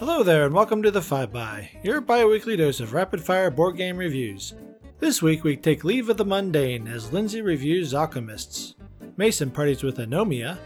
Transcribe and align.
Hello 0.00 0.22
there, 0.22 0.46
and 0.46 0.54
welcome 0.54 0.82
to 0.82 0.90
the 0.90 1.02
5 1.02 1.30
by 1.30 1.72
your 1.82 2.00
bi 2.00 2.24
weekly 2.24 2.56
dose 2.56 2.80
of 2.80 2.94
rapid 2.94 3.22
fire 3.22 3.50
board 3.50 3.76
game 3.76 3.98
reviews. 3.98 4.54
This 4.98 5.20
week 5.20 5.44
we 5.44 5.58
take 5.58 5.84
leave 5.84 6.08
of 6.08 6.16
the 6.16 6.24
mundane 6.24 6.88
as 6.88 7.12
Lindsay 7.12 7.42
reviews 7.42 7.92
Alchemists. 7.92 8.76
Mason 9.18 9.50
parties 9.50 9.82
with 9.82 9.98
Anomia. 9.98 10.56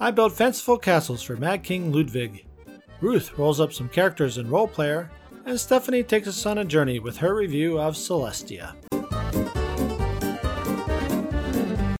I 0.00 0.10
build 0.10 0.32
fanciful 0.32 0.78
castles 0.78 1.22
for 1.22 1.36
Mad 1.36 1.62
King 1.62 1.92
Ludwig. 1.92 2.46
Ruth 3.02 3.36
rolls 3.36 3.60
up 3.60 3.74
some 3.74 3.90
characters 3.90 4.38
in 4.38 4.48
Roll 4.48 4.66
Player, 4.66 5.10
and 5.44 5.60
Stephanie 5.60 6.02
takes 6.02 6.28
us 6.28 6.46
on 6.46 6.56
a 6.56 6.64
journey 6.64 6.98
with 6.98 7.18
her 7.18 7.34
review 7.34 7.78
of 7.78 7.96
Celestia. 7.96 8.76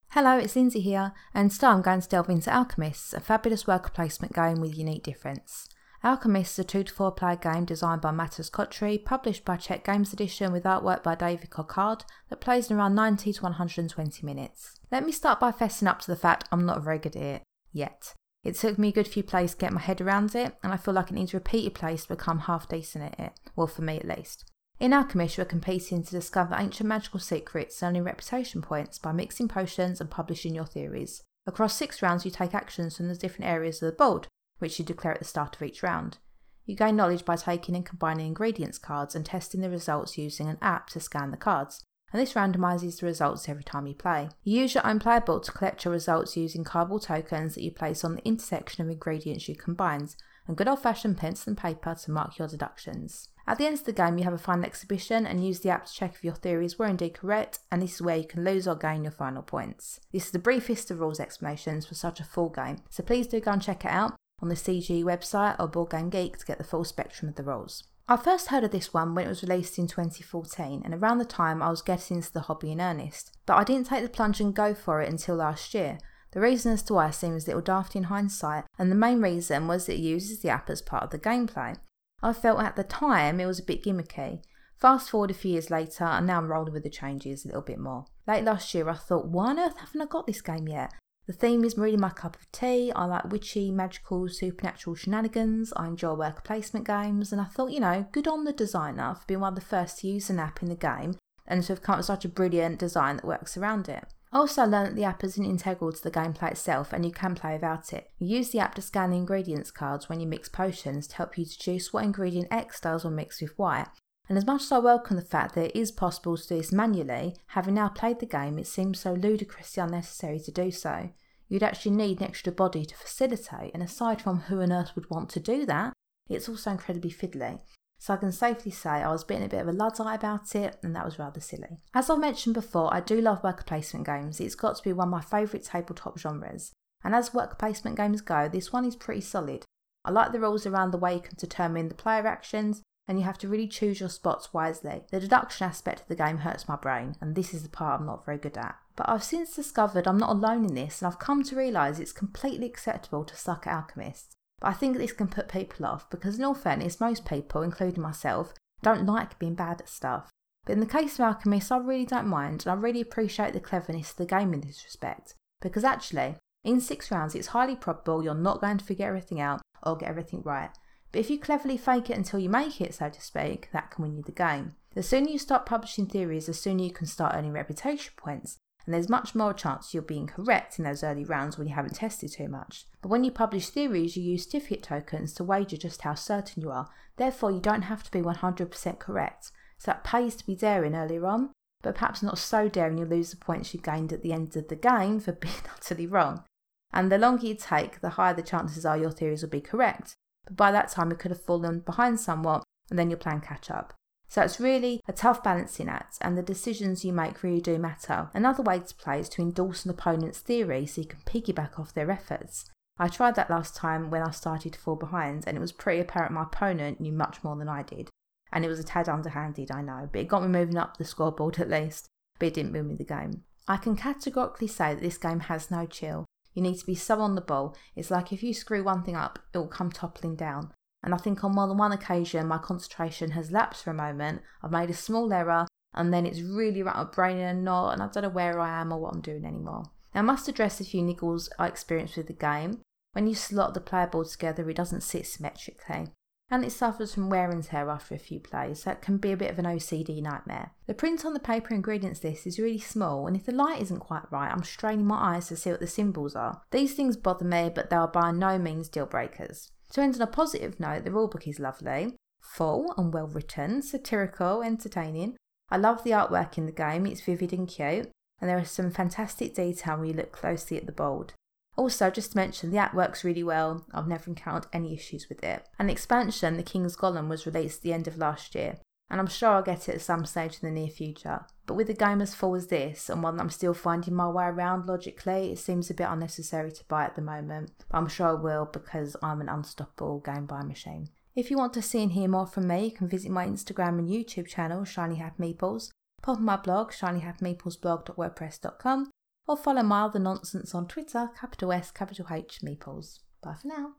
Hello, 0.08 0.38
it's 0.38 0.56
Lindsay 0.56 0.80
here, 0.80 1.12
and 1.34 1.50
today 1.50 1.66
I'm 1.66 1.82
going 1.82 2.00
to 2.00 2.08
delve 2.08 2.30
into 2.30 2.50
Alchemists, 2.50 3.12
a 3.12 3.20
fabulous 3.20 3.66
worker 3.66 3.90
placement 3.90 4.32
game 4.32 4.62
with 4.62 4.78
unique 4.78 5.02
difference. 5.02 5.68
Alchemists 6.02 6.54
is 6.54 6.60
a 6.60 6.64
2 6.64 6.84
to 6.84 6.92
4 6.94 7.12
player 7.12 7.36
game 7.36 7.66
designed 7.66 8.00
by 8.00 8.10
Matúš 8.10 8.50
Kostka, 8.50 9.04
published 9.04 9.44
by 9.44 9.58
Czech 9.58 9.84
Games 9.84 10.14
Edition 10.14 10.50
with 10.50 10.64
artwork 10.64 11.02
by 11.02 11.14
David 11.14 11.50
Cochard 11.50 12.04
that 12.30 12.40
plays 12.40 12.70
in 12.70 12.78
around 12.78 12.94
90 12.94 13.34
to 13.34 13.42
120 13.42 14.24
minutes. 14.24 14.80
Let 14.90 15.04
me 15.04 15.12
start 15.12 15.38
by 15.38 15.52
fessing 15.52 15.86
up 15.86 16.00
to 16.00 16.06
the 16.06 16.16
fact 16.16 16.48
I'm 16.50 16.64
not 16.64 16.82
very 16.82 16.98
good 16.98 17.16
at 17.16 17.22
it, 17.22 17.42
yet. 17.74 18.14
It 18.42 18.54
took 18.54 18.78
me 18.78 18.88
a 18.88 18.92
good 18.92 19.08
few 19.08 19.22
plays 19.22 19.50
to 19.52 19.58
get 19.58 19.74
my 19.74 19.80
head 19.82 20.00
around 20.00 20.34
it, 20.34 20.54
and 20.62 20.72
I 20.72 20.78
feel 20.78 20.94
like 20.94 21.10
it 21.10 21.14
needs 21.14 21.34
repeated 21.34 21.74
plays 21.74 22.04
to 22.04 22.16
become 22.16 22.40
half 22.40 22.66
decent 22.66 23.04
at 23.04 23.20
it, 23.20 23.32
well 23.54 23.66
for 23.66 23.82
me 23.82 23.98
at 23.98 24.08
least. 24.08 24.50
In 24.78 24.94
Alchemist, 24.94 25.38
are 25.38 25.44
competing 25.44 26.02
to 26.02 26.10
discover 26.10 26.56
ancient 26.58 26.88
magical 26.88 27.20
secrets, 27.20 27.82
earning 27.82 28.04
reputation 28.04 28.62
points 28.62 28.98
by 28.98 29.12
mixing 29.12 29.48
potions 29.48 30.00
and 30.00 30.10
publishing 30.10 30.54
your 30.54 30.64
theories. 30.64 31.22
Across 31.46 31.76
six 31.76 32.00
rounds, 32.00 32.24
you 32.24 32.30
take 32.30 32.54
actions 32.54 32.96
from 32.96 33.08
the 33.08 33.16
different 33.16 33.50
areas 33.50 33.82
of 33.82 33.90
the 33.90 33.96
board, 33.96 34.28
which 34.60 34.78
you 34.78 34.84
declare 34.84 35.14
at 35.14 35.18
the 35.18 35.24
start 35.24 35.56
of 35.56 35.62
each 35.62 35.82
round. 35.82 36.18
You 36.64 36.76
gain 36.76 36.94
knowledge 36.94 37.24
by 37.24 37.34
taking 37.34 37.74
and 37.74 37.84
combining 37.84 38.26
ingredients 38.26 38.78
cards 38.78 39.16
and 39.16 39.26
testing 39.26 39.60
the 39.60 39.70
results 39.70 40.16
using 40.16 40.48
an 40.48 40.58
app 40.62 40.88
to 40.90 41.00
scan 41.00 41.32
the 41.32 41.36
cards, 41.36 41.84
and 42.12 42.20
this 42.20 42.34
randomises 42.34 43.00
the 43.00 43.06
results 43.06 43.48
every 43.48 43.64
time 43.64 43.86
you 43.86 43.94
play. 43.94 44.28
You 44.44 44.60
use 44.60 44.74
your 44.74 44.86
own 44.86 44.98
player 44.98 45.20
board 45.20 45.42
to 45.44 45.52
collect 45.52 45.84
your 45.84 45.92
results 45.92 46.36
using 46.36 46.64
cardboard 46.64 47.02
tokens 47.02 47.54
that 47.54 47.62
you 47.62 47.70
place 47.72 48.04
on 48.04 48.14
the 48.14 48.24
intersection 48.24 48.84
of 48.84 48.90
ingredients 48.90 49.48
you 49.48 49.56
combined, 49.56 50.14
and 50.46 50.56
good 50.56 50.68
old 50.68 50.80
fashioned 50.80 51.16
pencil 51.16 51.50
and 51.50 51.58
paper 51.58 51.94
to 51.94 52.10
mark 52.10 52.38
your 52.38 52.48
deductions. 52.48 53.28
At 53.46 53.58
the 53.58 53.66
end 53.66 53.78
of 53.78 53.84
the 53.84 53.92
game, 53.92 54.18
you 54.18 54.24
have 54.24 54.32
a 54.32 54.38
final 54.38 54.64
exhibition 54.64 55.26
and 55.26 55.44
use 55.44 55.60
the 55.60 55.70
app 55.70 55.86
to 55.86 55.92
check 55.92 56.14
if 56.14 56.22
your 56.22 56.34
theories 56.34 56.78
were 56.78 56.86
indeed 56.86 57.14
correct, 57.14 57.58
and 57.72 57.82
this 57.82 57.94
is 57.94 58.02
where 58.02 58.16
you 58.16 58.24
can 58.24 58.44
lose 58.44 58.68
or 58.68 58.76
gain 58.76 59.02
your 59.02 59.12
final 59.12 59.42
points. 59.42 59.98
This 60.12 60.26
is 60.26 60.30
the 60.30 60.38
briefest 60.38 60.90
of 60.90 61.00
rules 61.00 61.18
explanations 61.18 61.86
for 61.86 61.94
such 61.94 62.20
a 62.20 62.24
full 62.24 62.48
game, 62.48 62.78
so 62.90 63.02
please 63.02 63.26
do 63.26 63.40
go 63.40 63.50
and 63.52 63.62
check 63.62 63.84
it 63.84 63.90
out 63.90 64.14
on 64.42 64.48
the 64.48 64.54
CG 64.54 65.02
website 65.04 65.56
or 65.58 65.68
Board 65.68 65.90
Game 65.90 66.10
Geek 66.10 66.38
to 66.38 66.46
get 66.46 66.58
the 66.58 66.64
full 66.64 66.84
spectrum 66.84 67.28
of 67.28 67.36
the 67.36 67.42
roles. 67.42 67.84
I 68.08 68.16
first 68.16 68.48
heard 68.48 68.64
of 68.64 68.72
this 68.72 68.92
one 68.92 69.14
when 69.14 69.26
it 69.26 69.28
was 69.28 69.42
released 69.42 69.78
in 69.78 69.86
2014, 69.86 70.82
and 70.84 70.94
around 70.94 71.18
the 71.18 71.24
time 71.24 71.62
I 71.62 71.70
was 71.70 71.80
getting 71.80 72.16
into 72.16 72.32
the 72.32 72.40
hobby 72.40 72.72
in 72.72 72.80
earnest, 72.80 73.36
but 73.46 73.54
I 73.54 73.62
didn't 73.62 73.86
take 73.86 74.02
the 74.02 74.08
plunge 74.08 74.40
and 74.40 74.52
go 74.52 74.74
for 74.74 75.00
it 75.00 75.08
until 75.08 75.36
last 75.36 75.74
year. 75.74 75.98
The 76.32 76.40
reason 76.40 76.72
as 76.72 76.82
to 76.84 76.94
why 76.94 77.10
seems 77.10 77.44
a 77.44 77.46
little 77.48 77.62
daft 77.62 77.94
in 77.94 78.04
hindsight, 78.04 78.64
and 78.78 78.90
the 78.90 78.96
main 78.96 79.20
reason 79.20 79.68
was 79.68 79.88
it 79.88 79.98
uses 79.98 80.40
the 80.40 80.48
app 80.48 80.68
as 80.70 80.82
part 80.82 81.04
of 81.04 81.10
the 81.10 81.18
gameplay. 81.18 81.76
I 82.22 82.32
felt 82.32 82.60
at 82.60 82.76
the 82.76 82.84
time 82.84 83.40
it 83.40 83.46
was 83.46 83.58
a 83.58 83.64
bit 83.64 83.84
gimmicky. 83.84 84.42
Fast 84.76 85.10
forward 85.10 85.30
a 85.30 85.34
few 85.34 85.52
years 85.52 85.70
later, 85.70 86.04
and 86.04 86.26
now 86.26 86.38
I'm 86.38 86.48
rolling 86.48 86.72
with 86.72 86.82
the 86.82 86.90
changes 86.90 87.44
a 87.44 87.48
little 87.48 87.62
bit 87.62 87.78
more. 87.78 88.06
Late 88.26 88.44
last 88.44 88.74
year, 88.74 88.88
I 88.88 88.94
thought, 88.94 89.28
why 89.28 89.50
on 89.50 89.58
earth 89.58 89.78
haven't 89.78 90.02
I 90.02 90.06
got 90.06 90.26
this 90.26 90.40
game 90.40 90.68
yet? 90.68 90.92
The 91.30 91.36
theme 91.36 91.62
is 91.62 91.78
really 91.78 91.96
my 91.96 92.10
cup 92.10 92.34
of 92.34 92.50
tea. 92.50 92.90
I 92.90 93.04
like 93.04 93.30
witchy, 93.30 93.70
magical, 93.70 94.28
supernatural 94.28 94.96
shenanigans. 94.96 95.72
I 95.76 95.86
enjoy 95.86 96.14
worker 96.14 96.42
placement 96.42 96.88
games, 96.88 97.30
and 97.30 97.40
I 97.40 97.44
thought, 97.44 97.70
you 97.70 97.78
know, 97.78 98.08
good 98.10 98.26
on 98.26 98.42
the 98.42 98.52
designer 98.52 99.14
for 99.14 99.24
being 99.28 99.38
one 99.38 99.52
of 99.52 99.54
the 99.54 99.64
first 99.64 100.00
to 100.00 100.08
use 100.08 100.28
an 100.28 100.40
app 100.40 100.60
in 100.60 100.68
the 100.68 100.74
game 100.74 101.14
and 101.46 101.62
to 101.62 101.68
have 101.72 101.82
come 101.82 101.92
up 101.92 101.98
with 102.00 102.06
such 102.06 102.24
a 102.24 102.28
brilliant 102.28 102.80
design 102.80 103.14
that 103.14 103.24
works 103.24 103.56
around 103.56 103.88
it. 103.88 104.06
I 104.32 104.38
also 104.38 104.64
learned 104.64 104.88
that 104.88 104.96
the 104.96 105.04
app 105.04 105.22
isn't 105.22 105.44
integral 105.44 105.92
to 105.92 106.02
the 106.02 106.10
gameplay 106.10 106.50
itself 106.50 106.92
and 106.92 107.04
you 107.04 107.12
can 107.12 107.36
play 107.36 107.52
without 107.52 107.92
it. 107.92 108.10
You 108.18 108.38
use 108.38 108.50
the 108.50 108.58
app 108.58 108.74
to 108.74 108.82
scan 108.82 109.10
the 109.10 109.16
ingredients 109.16 109.70
cards 109.70 110.08
when 110.08 110.18
you 110.18 110.26
mix 110.26 110.48
potions 110.48 111.06
to 111.06 111.16
help 111.16 111.38
you 111.38 111.44
deduce 111.44 111.92
what 111.92 112.02
ingredient 112.02 112.48
X 112.50 112.80
does 112.80 113.04
when 113.04 113.14
mixed 113.14 113.40
with 113.40 113.56
Y. 113.56 113.86
And 114.28 114.36
as 114.36 114.46
much 114.46 114.62
as 114.62 114.72
I 114.72 114.78
welcome 114.78 115.14
the 115.14 115.22
fact 115.22 115.54
that 115.54 115.66
it 115.66 115.76
is 115.78 115.92
possible 115.92 116.36
to 116.36 116.48
do 116.48 116.56
this 116.56 116.72
manually, 116.72 117.36
having 117.48 117.74
now 117.74 117.88
played 117.88 118.18
the 118.18 118.26
game, 118.26 118.58
it 118.58 118.66
seems 118.66 118.98
so 118.98 119.12
ludicrously 119.12 119.80
unnecessary 119.80 120.40
to 120.40 120.50
do 120.50 120.72
so. 120.72 121.10
You'd 121.50 121.64
actually 121.64 121.96
need 121.96 122.20
an 122.20 122.28
extra 122.28 122.52
body 122.52 122.86
to 122.86 122.96
facilitate, 122.96 123.74
and 123.74 123.82
aside 123.82 124.22
from 124.22 124.42
who 124.42 124.62
on 124.62 124.72
earth 124.72 124.92
would 124.94 125.10
want 125.10 125.28
to 125.30 125.40
do 125.40 125.66
that, 125.66 125.92
it's 126.28 126.48
also 126.48 126.70
incredibly 126.70 127.10
fiddly. 127.10 127.58
So 127.98 128.14
I 128.14 128.18
can 128.18 128.32
safely 128.32 128.70
say 128.70 128.88
I 128.88 129.10
was 129.10 129.24
being 129.24 129.42
a 129.42 129.48
bit 129.48 129.60
of 129.60 129.68
a 129.68 129.72
luddite 129.72 130.20
about 130.20 130.54
it, 130.54 130.78
and 130.82 130.94
that 130.94 131.04
was 131.04 131.18
rather 131.18 131.40
silly. 131.40 131.80
As 131.92 132.08
I've 132.08 132.20
mentioned 132.20 132.54
before, 132.54 132.94
I 132.94 133.00
do 133.00 133.20
love 133.20 133.42
worker 133.42 133.64
placement 133.64 134.06
games. 134.06 134.40
It's 134.40 134.54
got 134.54 134.76
to 134.76 134.82
be 134.82 134.92
one 134.92 135.08
of 135.08 135.12
my 135.12 135.20
favourite 135.20 135.64
tabletop 135.64 136.18
genres. 136.18 136.72
And 137.02 137.14
as 137.14 137.34
worker 137.34 137.56
placement 137.58 137.96
games 137.96 138.20
go, 138.20 138.48
this 138.48 138.72
one 138.72 138.84
is 138.84 138.96
pretty 138.96 139.20
solid. 139.20 139.64
I 140.04 140.12
like 140.12 140.32
the 140.32 140.40
rules 140.40 140.66
around 140.66 140.92
the 140.92 140.98
way 140.98 141.14
you 141.14 141.20
can 141.20 141.34
determine 141.36 141.88
the 141.88 141.94
player 141.94 142.26
actions, 142.26 142.80
and 143.08 143.18
you 143.18 143.24
have 143.24 143.38
to 143.38 143.48
really 143.48 143.66
choose 143.66 143.98
your 143.98 144.08
spots 144.08 144.54
wisely. 144.54 145.02
The 145.10 145.18
deduction 145.18 145.66
aspect 145.66 146.02
of 146.02 146.08
the 146.08 146.14
game 146.14 146.38
hurts 146.38 146.68
my 146.68 146.76
brain, 146.76 147.16
and 147.20 147.34
this 147.34 147.52
is 147.52 147.64
the 147.64 147.68
part 147.68 148.00
I'm 148.00 148.06
not 148.06 148.24
very 148.24 148.38
good 148.38 148.56
at. 148.56 148.76
But 149.00 149.08
I've 149.08 149.24
since 149.24 149.56
discovered 149.56 150.06
I'm 150.06 150.18
not 150.18 150.28
alone 150.28 150.66
in 150.66 150.74
this, 150.74 151.00
and 151.00 151.06
I've 151.06 151.18
come 151.18 151.42
to 151.44 151.56
realise 151.56 151.98
it's 151.98 152.12
completely 152.12 152.66
acceptable 152.66 153.24
to 153.24 153.34
suck 153.34 153.66
at 153.66 153.72
alchemists. 153.72 154.36
But 154.60 154.68
I 154.68 154.72
think 154.74 154.98
this 154.98 155.12
can 155.12 155.28
put 155.28 155.48
people 155.48 155.86
off 155.86 156.10
because, 156.10 156.36
in 156.36 156.44
all 156.44 156.52
fairness, 156.52 157.00
most 157.00 157.24
people, 157.24 157.62
including 157.62 158.02
myself, 158.02 158.52
don't 158.82 159.06
like 159.06 159.38
being 159.38 159.54
bad 159.54 159.80
at 159.80 159.88
stuff. 159.88 160.30
But 160.66 160.74
in 160.74 160.80
the 160.80 160.86
case 160.86 161.14
of 161.14 161.20
alchemists, 161.20 161.70
I 161.70 161.78
really 161.78 162.04
don't 162.04 162.26
mind, 162.26 162.66
and 162.66 162.72
I 162.72 162.74
really 162.74 163.00
appreciate 163.00 163.54
the 163.54 163.60
cleverness 163.60 164.10
of 164.10 164.16
the 164.18 164.26
game 164.26 164.52
in 164.52 164.60
this 164.60 164.84
respect. 164.84 165.34
Because 165.62 165.82
actually, 165.82 166.36
in 166.62 166.78
six 166.78 167.10
rounds, 167.10 167.34
it's 167.34 167.48
highly 167.56 167.76
probable 167.76 168.22
you're 168.22 168.34
not 168.34 168.60
going 168.60 168.76
to 168.76 168.84
figure 168.84 169.06
everything 169.06 169.40
out 169.40 169.62
or 169.82 169.96
get 169.96 170.10
everything 170.10 170.42
right. 170.42 170.76
But 171.10 171.20
if 171.20 171.30
you 171.30 171.38
cleverly 171.40 171.78
fake 171.78 172.10
it 172.10 172.18
until 172.18 172.38
you 172.38 172.50
make 172.50 172.82
it, 172.82 172.96
so 172.96 173.08
to 173.08 173.20
speak, 173.22 173.70
that 173.72 173.92
can 173.92 174.02
win 174.02 174.18
you 174.18 174.22
the 174.22 174.32
game. 174.32 174.74
The 174.92 175.02
sooner 175.02 175.30
you 175.30 175.38
start 175.38 175.64
publishing 175.64 176.04
theories, 176.04 176.44
the 176.44 176.52
sooner 176.52 176.82
you 176.82 176.92
can 176.92 177.06
start 177.06 177.34
earning 177.34 177.52
reputation 177.52 178.12
points, 178.18 178.58
and 178.84 178.94
there's 178.94 179.08
much 179.08 179.34
more 179.34 179.52
chance 179.52 179.92
you're 179.92 180.02
being 180.02 180.26
correct 180.26 180.78
in 180.78 180.84
those 180.84 181.04
early 181.04 181.24
rounds 181.24 181.58
when 181.58 181.68
you 181.68 181.74
haven't 181.74 181.94
tested 181.94 182.32
too 182.32 182.48
much. 182.48 182.86
But 183.02 183.08
when 183.08 183.24
you 183.24 183.30
publish 183.30 183.68
theories, 183.68 184.16
you 184.16 184.22
use 184.22 184.44
certificate 184.44 184.82
tokens 184.82 185.32
to 185.34 185.44
wager 185.44 185.76
just 185.76 186.02
how 186.02 186.14
certain 186.14 186.62
you 186.62 186.70
are, 186.70 186.88
therefore, 187.16 187.50
you 187.50 187.60
don't 187.60 187.82
have 187.82 188.02
to 188.04 188.10
be 188.10 188.20
100% 188.20 188.98
correct. 188.98 189.52
So 189.78 189.92
that 189.92 190.04
pays 190.04 190.34
to 190.36 190.46
be 190.46 190.54
daring 190.54 190.94
earlier 190.94 191.26
on, 191.26 191.50
but 191.82 191.94
perhaps 191.94 192.22
not 192.22 192.38
so 192.38 192.68
daring 192.68 192.98
you 192.98 193.04
lose 193.04 193.30
the 193.30 193.36
points 193.36 193.72
you 193.72 193.80
gained 193.80 194.12
at 194.12 194.22
the 194.22 194.32
end 194.32 194.56
of 194.56 194.68
the 194.68 194.76
game 194.76 195.20
for 195.20 195.32
being 195.40 195.54
utterly 195.74 196.06
wrong. 196.06 196.44
And 196.92 197.10
the 197.10 197.18
longer 197.18 197.46
you 197.46 197.54
take, 197.54 198.00
the 198.00 198.10
higher 198.10 198.34
the 198.34 198.42
chances 198.42 198.84
are 198.84 198.98
your 198.98 199.12
theories 199.12 199.42
will 199.42 199.50
be 199.50 199.60
correct. 199.60 200.16
But 200.44 200.56
by 200.56 200.72
that 200.72 200.88
time, 200.88 201.10
you 201.10 201.16
could 201.16 201.30
have 201.30 201.42
fallen 201.42 201.80
behind 201.80 202.18
somewhat, 202.18 202.64
and 202.90 202.98
then 202.98 203.10
your 203.10 203.18
plan 203.18 203.40
catch 203.40 203.70
up. 203.70 203.94
So 204.30 204.42
it's 204.42 204.60
really 204.60 205.00
a 205.08 205.12
tough 205.12 205.42
balancing 205.42 205.88
act, 205.88 206.16
and 206.20 206.38
the 206.38 206.42
decisions 206.42 207.04
you 207.04 207.12
make 207.12 207.42
really 207.42 207.60
do 207.60 207.78
matter. 207.78 208.30
Another 208.32 208.62
way 208.62 208.78
to 208.78 208.94
play 208.94 209.18
is 209.18 209.28
to 209.30 209.42
endorse 209.42 209.84
an 209.84 209.90
opponent's 209.90 210.38
theory 210.38 210.86
so 210.86 211.00
you 211.00 211.08
can 211.08 211.18
piggyback 211.26 211.80
off 211.80 211.92
their 211.92 212.12
efforts. 212.12 212.70
I 212.96 213.08
tried 213.08 213.34
that 213.34 213.50
last 213.50 213.74
time 213.74 214.08
when 214.08 214.22
I 214.22 214.30
started 214.30 214.72
to 214.74 214.78
fall 214.78 214.94
behind, 214.94 215.42
and 215.48 215.56
it 215.56 215.60
was 215.60 215.72
pretty 215.72 215.98
apparent 215.98 216.32
my 216.32 216.44
opponent 216.44 217.00
knew 217.00 217.10
much 217.10 217.42
more 217.42 217.56
than 217.56 217.68
I 217.68 217.82
did. 217.82 218.08
And 218.52 218.64
it 218.64 218.68
was 218.68 218.78
a 218.78 218.84
tad 218.84 219.08
underhanded, 219.08 219.72
I 219.72 219.82
know, 219.82 220.08
but 220.12 220.20
it 220.20 220.28
got 220.28 220.42
me 220.42 220.48
moving 220.48 220.78
up 220.78 220.96
the 220.96 221.04
scoreboard 221.04 221.58
at 221.58 221.68
least, 221.68 222.06
but 222.38 222.46
it 222.46 222.54
didn't 222.54 222.72
win 222.72 222.86
me 222.86 222.94
the 222.94 223.04
game. 223.04 223.42
I 223.66 223.78
can 223.78 223.96
categorically 223.96 224.68
say 224.68 224.94
that 224.94 225.02
this 225.02 225.18
game 225.18 225.40
has 225.40 225.72
no 225.72 225.86
chill. 225.86 226.24
You 226.54 226.62
need 226.62 226.78
to 226.78 226.86
be 226.86 226.94
so 226.94 227.20
on 227.20 227.34
the 227.34 227.40
ball. 227.40 227.76
It's 227.96 228.12
like 228.12 228.32
if 228.32 228.44
you 228.44 228.54
screw 228.54 228.84
one 228.84 229.02
thing 229.02 229.16
up, 229.16 229.40
it 229.52 229.58
will 229.58 229.66
come 229.66 229.90
toppling 229.90 230.36
down. 230.36 230.72
And 231.02 231.14
I 231.14 231.16
think 231.16 231.42
on 231.42 231.54
more 231.54 231.66
than 231.66 231.78
one 231.78 231.92
occasion, 231.92 232.46
my 232.46 232.58
concentration 232.58 233.30
has 233.30 233.50
lapsed 233.50 233.84
for 233.84 233.90
a 233.90 233.94
moment. 233.94 234.42
I've 234.62 234.70
made 234.70 234.90
a 234.90 234.94
small 234.94 235.32
error, 235.32 235.66
and 235.94 236.12
then 236.12 236.26
it's 236.26 236.40
really 236.40 236.82
wrapped 236.82 236.98
my 236.98 237.04
brain 237.04 237.38
in 237.38 237.46
a 237.46 237.54
knot, 237.54 237.94
and 237.94 238.02
I 238.02 238.08
don't 238.08 238.22
know 238.22 238.28
where 238.28 238.60
I 238.60 238.80
am 238.80 238.92
or 238.92 239.00
what 239.00 239.14
I'm 239.14 239.22
doing 239.22 239.44
anymore. 239.44 239.84
Now, 240.14 240.20
I 240.20 240.22
must 240.22 240.48
address 240.48 240.80
a 240.80 240.84
few 240.84 241.02
niggles 241.02 241.48
I 241.58 241.68
experienced 241.68 242.16
with 242.16 242.26
the 242.26 242.32
game. 242.32 242.82
When 243.12 243.26
you 243.26 243.34
slot 243.34 243.74
the 243.74 243.80
player 243.80 244.06
board 244.06 244.28
together, 244.28 244.68
it 244.68 244.76
doesn't 244.76 245.02
sit 245.02 245.26
symmetrically, 245.26 246.08
and 246.50 246.64
it 246.64 246.72
suffers 246.72 247.14
from 247.14 247.30
wear 247.30 247.50
and 247.50 247.62
tear 247.62 247.88
after 247.88 248.14
a 248.14 248.18
few 248.18 248.40
plays, 248.40 248.86
it 248.86 249.02
can 249.02 249.18
be 249.18 249.32
a 249.32 249.36
bit 249.36 249.50
of 249.50 249.58
an 249.58 249.64
OCD 249.64 250.20
nightmare. 250.20 250.72
The 250.86 250.94
print 250.94 251.24
on 251.24 251.32
the 251.32 251.40
paper 251.40 251.74
ingredients 251.74 252.22
list 252.22 252.46
is 252.46 252.58
really 252.58 252.78
small, 252.78 253.26
and 253.26 253.36
if 253.36 253.46
the 253.46 253.52
light 253.52 253.80
isn't 253.82 254.00
quite 254.00 254.30
right, 254.30 254.50
I'm 254.50 254.64
straining 254.64 255.06
my 255.06 255.34
eyes 255.34 255.48
to 255.48 255.56
see 255.56 255.70
what 255.70 255.80
the 255.80 255.86
symbols 255.86 256.36
are. 256.36 256.62
These 256.72 256.94
things 256.94 257.16
bother 257.16 257.44
me, 257.44 257.70
but 257.72 257.90
they 257.90 257.96
are 257.96 258.08
by 258.08 258.32
no 258.32 258.58
means 258.58 258.88
deal 258.88 259.06
breakers. 259.06 259.70
To 259.90 260.00
end 260.00 260.14
on 260.14 260.22
a 260.22 260.26
positive 260.26 260.78
note, 260.78 261.04
the 261.04 261.10
rulebook 261.10 261.48
is 261.48 261.58
lovely, 261.58 262.14
full 262.40 262.94
and 262.96 263.12
well 263.12 263.26
written, 263.26 263.82
satirical, 263.82 264.62
entertaining. 264.62 265.36
I 265.68 265.76
love 265.76 266.04
the 266.04 266.10
artwork 266.10 266.58
in 266.58 266.66
the 266.66 266.72
game, 266.72 267.06
it's 267.06 267.20
vivid 267.20 267.52
and 267.52 267.68
cute, 267.68 268.10
and 268.40 268.48
there 268.48 268.58
is 268.58 268.70
some 268.70 268.90
fantastic 268.90 269.54
detail 269.54 269.98
when 269.98 270.08
you 270.08 270.14
look 270.14 270.32
closely 270.32 270.76
at 270.76 270.86
the 270.86 270.92
board. 270.92 271.32
Also, 271.76 272.10
just 272.10 272.32
to 272.32 272.36
mention, 272.36 272.70
the 272.70 272.78
app 272.78 272.94
works 272.94 273.24
really 273.24 273.44
well. 273.44 273.86
I've 273.92 274.08
never 274.08 274.28
encountered 274.28 274.70
any 274.72 274.92
issues 274.94 275.28
with 275.28 275.42
it. 275.42 275.66
An 275.78 275.88
expansion, 275.88 276.56
The 276.56 276.62
King's 276.62 276.96
Golem, 276.96 277.28
was 277.28 277.46
released 277.46 277.78
at 277.78 277.82
the 277.82 277.92
end 277.92 278.08
of 278.08 278.18
last 278.18 278.54
year, 278.54 278.78
and 279.10 279.20
I'm 279.20 279.26
sure 279.26 279.50
I'll 279.50 279.62
get 279.62 279.88
it 279.88 279.96
at 279.96 280.00
some 280.00 280.24
stage 280.24 280.58
in 280.62 280.68
the 280.68 280.80
near 280.80 280.88
future. 280.88 281.44
But 281.66 281.74
with 281.74 281.90
a 281.90 281.94
game 281.94 282.20
as 282.20 282.34
full 282.34 282.54
as 282.54 282.68
this, 282.68 283.08
and 283.08 283.22
one 283.22 283.36
that 283.36 283.42
I'm 283.42 283.50
still 283.50 283.74
finding 283.74 284.14
my 284.14 284.28
way 284.28 284.44
around 284.44 284.86
logically, 284.86 285.52
it 285.52 285.58
seems 285.58 285.90
a 285.90 285.94
bit 285.94 286.06
unnecessary 286.08 286.70
to 286.72 286.84
buy 286.88 287.04
at 287.04 287.16
the 287.16 287.22
moment. 287.22 287.72
But 287.90 287.98
I'm 287.98 288.08
sure 288.08 288.28
I 288.28 288.34
will 288.34 288.66
because 288.66 289.16
I'm 289.22 289.40
an 289.40 289.48
unstoppable 289.48 290.20
game 290.20 290.46
buy 290.46 290.62
machine. 290.62 291.08
If 291.34 291.50
you 291.50 291.56
want 291.56 291.72
to 291.74 291.82
see 291.82 292.02
and 292.02 292.12
hear 292.12 292.28
more 292.28 292.46
from 292.46 292.68
me, 292.68 292.86
you 292.86 292.92
can 292.92 293.08
visit 293.08 293.30
my 293.30 293.46
Instagram 293.46 293.98
and 293.98 294.08
YouTube 294.08 294.46
channel, 294.46 294.84
Shiny 294.84 295.16
Happy 295.16 295.42
Meeples, 295.42 295.90
pop 296.22 296.40
my 296.40 296.56
blog, 296.56 296.92
shinyhappymeeplesblog.wordpress.com, 296.92 299.10
or 299.46 299.56
follow 299.56 299.82
my 299.82 300.02
other 300.02 300.18
nonsense 300.18 300.74
on 300.74 300.86
Twitter, 300.86 301.30
capital 301.38 301.72
S, 301.72 301.90
capital 301.90 302.26
H, 302.30 302.60
Meeples. 302.64 303.20
Bye 303.42 303.54
for 303.54 303.68
now. 303.68 303.94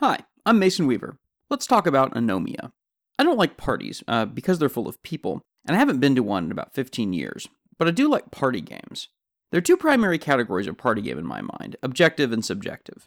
Hi, 0.00 0.18
I'm 0.44 0.58
Mason 0.58 0.86
Weaver. 0.86 1.16
Let's 1.52 1.66
talk 1.66 1.86
about 1.86 2.14
Anomia. 2.14 2.72
I 3.18 3.24
don't 3.24 3.36
like 3.36 3.58
parties 3.58 4.02
uh, 4.08 4.24
because 4.24 4.58
they're 4.58 4.70
full 4.70 4.88
of 4.88 5.02
people, 5.02 5.42
and 5.66 5.76
I 5.76 5.78
haven't 5.78 6.00
been 6.00 6.14
to 6.14 6.22
one 6.22 6.46
in 6.46 6.50
about 6.50 6.72
15 6.72 7.12
years, 7.12 7.46
but 7.78 7.86
I 7.86 7.90
do 7.90 8.08
like 8.08 8.30
party 8.30 8.62
games. 8.62 9.08
There 9.50 9.58
are 9.58 9.60
two 9.60 9.76
primary 9.76 10.16
categories 10.16 10.66
of 10.66 10.78
party 10.78 11.02
game 11.02 11.18
in 11.18 11.26
my 11.26 11.42
mind 11.42 11.76
objective 11.82 12.32
and 12.32 12.42
subjective. 12.42 13.06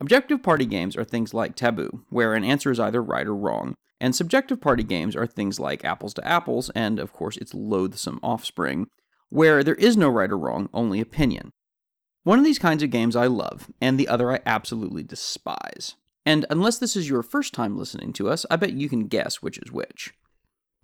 Objective 0.00 0.42
party 0.42 0.64
games 0.64 0.96
are 0.96 1.04
things 1.04 1.34
like 1.34 1.56
Taboo, 1.56 2.06
where 2.08 2.32
an 2.32 2.42
answer 2.42 2.70
is 2.70 2.80
either 2.80 3.02
right 3.02 3.26
or 3.26 3.36
wrong, 3.36 3.74
and 4.00 4.16
subjective 4.16 4.62
party 4.62 4.82
games 4.82 5.14
are 5.14 5.26
things 5.26 5.60
like 5.60 5.84
Apples 5.84 6.14
to 6.14 6.26
Apples 6.26 6.70
and, 6.70 6.98
of 6.98 7.12
course, 7.12 7.36
its 7.36 7.52
loathsome 7.52 8.18
offspring, 8.22 8.86
where 9.28 9.62
there 9.62 9.74
is 9.74 9.94
no 9.94 10.08
right 10.08 10.30
or 10.30 10.38
wrong, 10.38 10.70
only 10.72 11.02
opinion. 11.02 11.50
One 12.22 12.38
of 12.38 12.46
these 12.46 12.58
kinds 12.58 12.82
of 12.82 12.88
games 12.88 13.14
I 13.14 13.26
love, 13.26 13.70
and 13.78 14.00
the 14.00 14.08
other 14.08 14.32
I 14.32 14.40
absolutely 14.46 15.02
despise. 15.02 15.96
And 16.26 16.46
unless 16.48 16.78
this 16.78 16.96
is 16.96 17.08
your 17.08 17.22
first 17.22 17.52
time 17.52 17.76
listening 17.76 18.12
to 18.14 18.28
us, 18.28 18.46
I 18.50 18.56
bet 18.56 18.72
you 18.72 18.88
can 18.88 19.08
guess 19.08 19.42
which 19.42 19.58
is 19.58 19.70
which. 19.70 20.14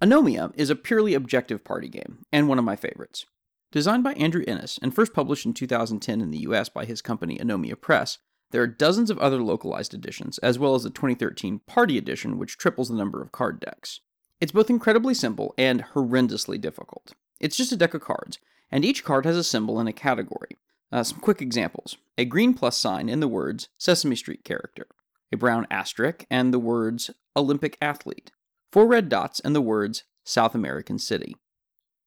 Anomia 0.02 0.52
is 0.54 0.70
a 0.70 0.76
purely 0.76 1.14
objective 1.14 1.64
party 1.64 1.88
game, 1.88 2.24
and 2.32 2.48
one 2.48 2.58
of 2.58 2.64
my 2.64 2.76
favorites. 2.76 3.26
Designed 3.72 4.02
by 4.02 4.14
Andrew 4.14 4.42
Innes 4.46 4.78
and 4.82 4.94
first 4.94 5.14
published 5.14 5.46
in 5.46 5.54
2010 5.54 6.20
in 6.20 6.30
the 6.30 6.38
US 6.38 6.68
by 6.68 6.84
his 6.84 7.02
company 7.02 7.38
Anomia 7.38 7.80
Press, 7.80 8.18
there 8.50 8.62
are 8.62 8.66
dozens 8.66 9.10
of 9.10 9.18
other 9.18 9.42
localized 9.42 9.94
editions, 9.94 10.38
as 10.38 10.58
well 10.58 10.74
as 10.74 10.82
the 10.82 10.90
2013 10.90 11.60
Party 11.66 11.96
Edition, 11.96 12.38
which 12.38 12.58
triples 12.58 12.88
the 12.88 12.96
number 12.96 13.22
of 13.22 13.30
card 13.30 13.60
decks. 13.60 14.00
It's 14.40 14.52
both 14.52 14.70
incredibly 14.70 15.14
simple 15.14 15.54
and 15.56 15.84
horrendously 15.94 16.60
difficult. 16.60 17.12
It's 17.38 17.56
just 17.56 17.72
a 17.72 17.76
deck 17.76 17.94
of 17.94 18.00
cards, 18.00 18.38
and 18.70 18.84
each 18.84 19.04
card 19.04 19.24
has 19.24 19.36
a 19.36 19.44
symbol 19.44 19.78
and 19.78 19.88
a 19.88 19.92
category. 19.92 20.56
Uh, 20.92 21.04
some 21.04 21.20
quick 21.20 21.40
examples 21.40 21.96
a 22.18 22.24
green 22.24 22.52
plus 22.52 22.76
sign 22.76 23.08
in 23.08 23.20
the 23.20 23.28
words 23.28 23.68
Sesame 23.78 24.16
Street 24.16 24.42
character, 24.44 24.86
a 25.32 25.36
brown 25.36 25.66
asterisk, 25.70 26.24
and 26.30 26.52
the 26.52 26.58
words 26.58 27.10
Olympic 27.36 27.76
athlete, 27.80 28.30
four 28.72 28.86
red 28.86 29.08
dots, 29.08 29.40
and 29.40 29.54
the 29.54 29.60
words 29.60 30.04
South 30.24 30.54
American 30.54 30.98
city. 30.98 31.36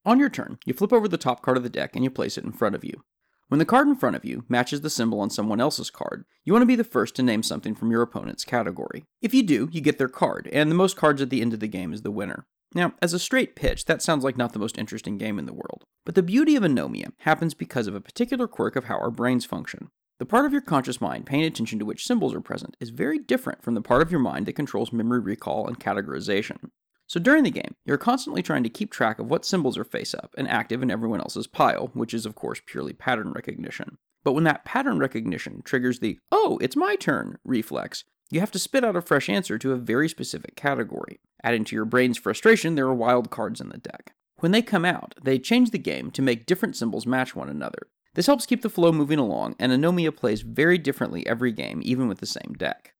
On 0.05 0.19
your 0.19 0.29
turn, 0.29 0.59
you 0.65 0.73
flip 0.73 0.91
over 0.91 1.07
the 1.07 1.17
top 1.17 1.41
card 1.41 1.57
of 1.57 1.63
the 1.63 1.69
deck 1.69 1.95
and 1.95 2.03
you 2.03 2.09
place 2.09 2.37
it 2.37 2.43
in 2.43 2.51
front 2.51 2.75
of 2.75 2.83
you. 2.83 3.03
When 3.47 3.59
the 3.59 3.65
card 3.65 3.87
in 3.87 3.95
front 3.95 4.15
of 4.15 4.25
you 4.25 4.43
matches 4.49 4.81
the 4.81 4.89
symbol 4.89 5.19
on 5.19 5.29
someone 5.29 5.61
else's 5.61 5.89
card, 5.89 6.25
you 6.43 6.51
want 6.51 6.63
to 6.63 6.67
be 6.67 6.75
the 6.75 6.83
first 6.83 7.15
to 7.15 7.23
name 7.23 7.43
something 7.43 7.75
from 7.75 7.91
your 7.91 8.01
opponent's 8.01 8.43
category. 8.43 9.05
If 9.21 9.33
you 9.33 9.43
do, 9.43 9.69
you 9.71 9.79
get 9.79 9.97
their 9.97 10.07
card, 10.07 10.49
and 10.51 10.71
the 10.71 10.75
most 10.75 10.97
cards 10.97 11.21
at 11.21 11.29
the 11.29 11.41
end 11.41 11.53
of 11.53 11.59
the 11.59 11.67
game 11.67 11.93
is 11.93 12.01
the 12.01 12.11
winner. 12.11 12.47
Now, 12.73 12.93
as 13.01 13.13
a 13.13 13.19
straight 13.19 13.55
pitch, 13.55 13.85
that 13.85 14.01
sounds 14.01 14.23
like 14.23 14.37
not 14.37 14.53
the 14.53 14.59
most 14.59 14.77
interesting 14.77 15.17
game 15.17 15.37
in 15.37 15.45
the 15.45 15.53
world. 15.53 15.83
But 16.05 16.15
the 16.15 16.23
beauty 16.23 16.55
of 16.55 16.63
anomia 16.63 17.11
happens 17.19 17.53
because 17.53 17.87
of 17.87 17.95
a 17.95 18.01
particular 18.01 18.47
quirk 18.47 18.75
of 18.75 18.85
how 18.85 18.95
our 18.95 19.11
brains 19.11 19.45
function. 19.45 19.91
The 20.23 20.27
part 20.27 20.45
of 20.45 20.53
your 20.53 20.61
conscious 20.61 21.01
mind 21.01 21.25
paying 21.25 21.43
attention 21.43 21.79
to 21.79 21.85
which 21.85 22.07
symbols 22.07 22.33
are 22.33 22.39
present 22.39 22.77
is 22.79 22.91
very 22.91 23.19
different 23.19 23.61
from 23.61 23.73
the 23.73 23.81
part 23.81 24.01
of 24.01 24.09
your 24.09 24.21
mind 24.21 24.45
that 24.45 24.53
controls 24.53 24.93
memory 24.93 25.19
recall 25.19 25.67
and 25.67 25.77
categorization. 25.77 26.69
So 27.07 27.19
during 27.19 27.43
the 27.43 27.51
game, 27.51 27.75
you're 27.83 27.97
constantly 27.97 28.41
trying 28.41 28.63
to 28.63 28.69
keep 28.69 28.89
track 28.89 29.19
of 29.19 29.29
what 29.29 29.43
symbols 29.43 29.77
are 29.77 29.83
face 29.83 30.13
up 30.13 30.33
and 30.37 30.47
active 30.47 30.81
in 30.81 30.89
everyone 30.89 31.19
else's 31.19 31.45
pile, 31.45 31.91
which 31.93 32.13
is 32.13 32.25
of 32.25 32.35
course 32.35 32.61
purely 32.65 32.93
pattern 32.93 33.33
recognition. 33.33 33.97
But 34.23 34.31
when 34.31 34.45
that 34.45 34.63
pattern 34.63 34.97
recognition 34.97 35.61
triggers 35.65 35.99
the, 35.99 36.17
oh, 36.31 36.57
it's 36.61 36.77
my 36.77 36.95
turn 36.95 37.37
reflex, 37.43 38.05
you 38.31 38.39
have 38.39 38.51
to 38.51 38.59
spit 38.59 38.85
out 38.85 38.95
a 38.95 39.01
fresh 39.01 39.27
answer 39.27 39.57
to 39.57 39.73
a 39.73 39.75
very 39.75 40.07
specific 40.07 40.55
category. 40.55 41.19
Adding 41.43 41.65
to 41.65 41.75
your 41.75 41.83
brain's 41.83 42.17
frustration, 42.17 42.75
there 42.75 42.87
are 42.87 42.95
wild 42.95 43.29
cards 43.29 43.59
in 43.59 43.67
the 43.67 43.77
deck. 43.77 44.13
When 44.37 44.53
they 44.53 44.61
come 44.61 44.85
out, 44.85 45.15
they 45.21 45.37
change 45.37 45.71
the 45.71 45.77
game 45.77 46.11
to 46.11 46.21
make 46.21 46.45
different 46.45 46.77
symbols 46.77 47.05
match 47.05 47.35
one 47.35 47.49
another. 47.49 47.89
This 48.15 48.27
helps 48.27 48.45
keep 48.45 48.61
the 48.61 48.69
flow 48.69 48.91
moving 48.91 49.19
along, 49.19 49.55
and 49.59 49.71
Anomia 49.71 50.15
plays 50.15 50.41
very 50.41 50.77
differently 50.77 51.25
every 51.25 51.51
game, 51.51 51.81
even 51.83 52.07
with 52.07 52.19
the 52.19 52.25
same 52.25 52.53
deck. 52.57 52.93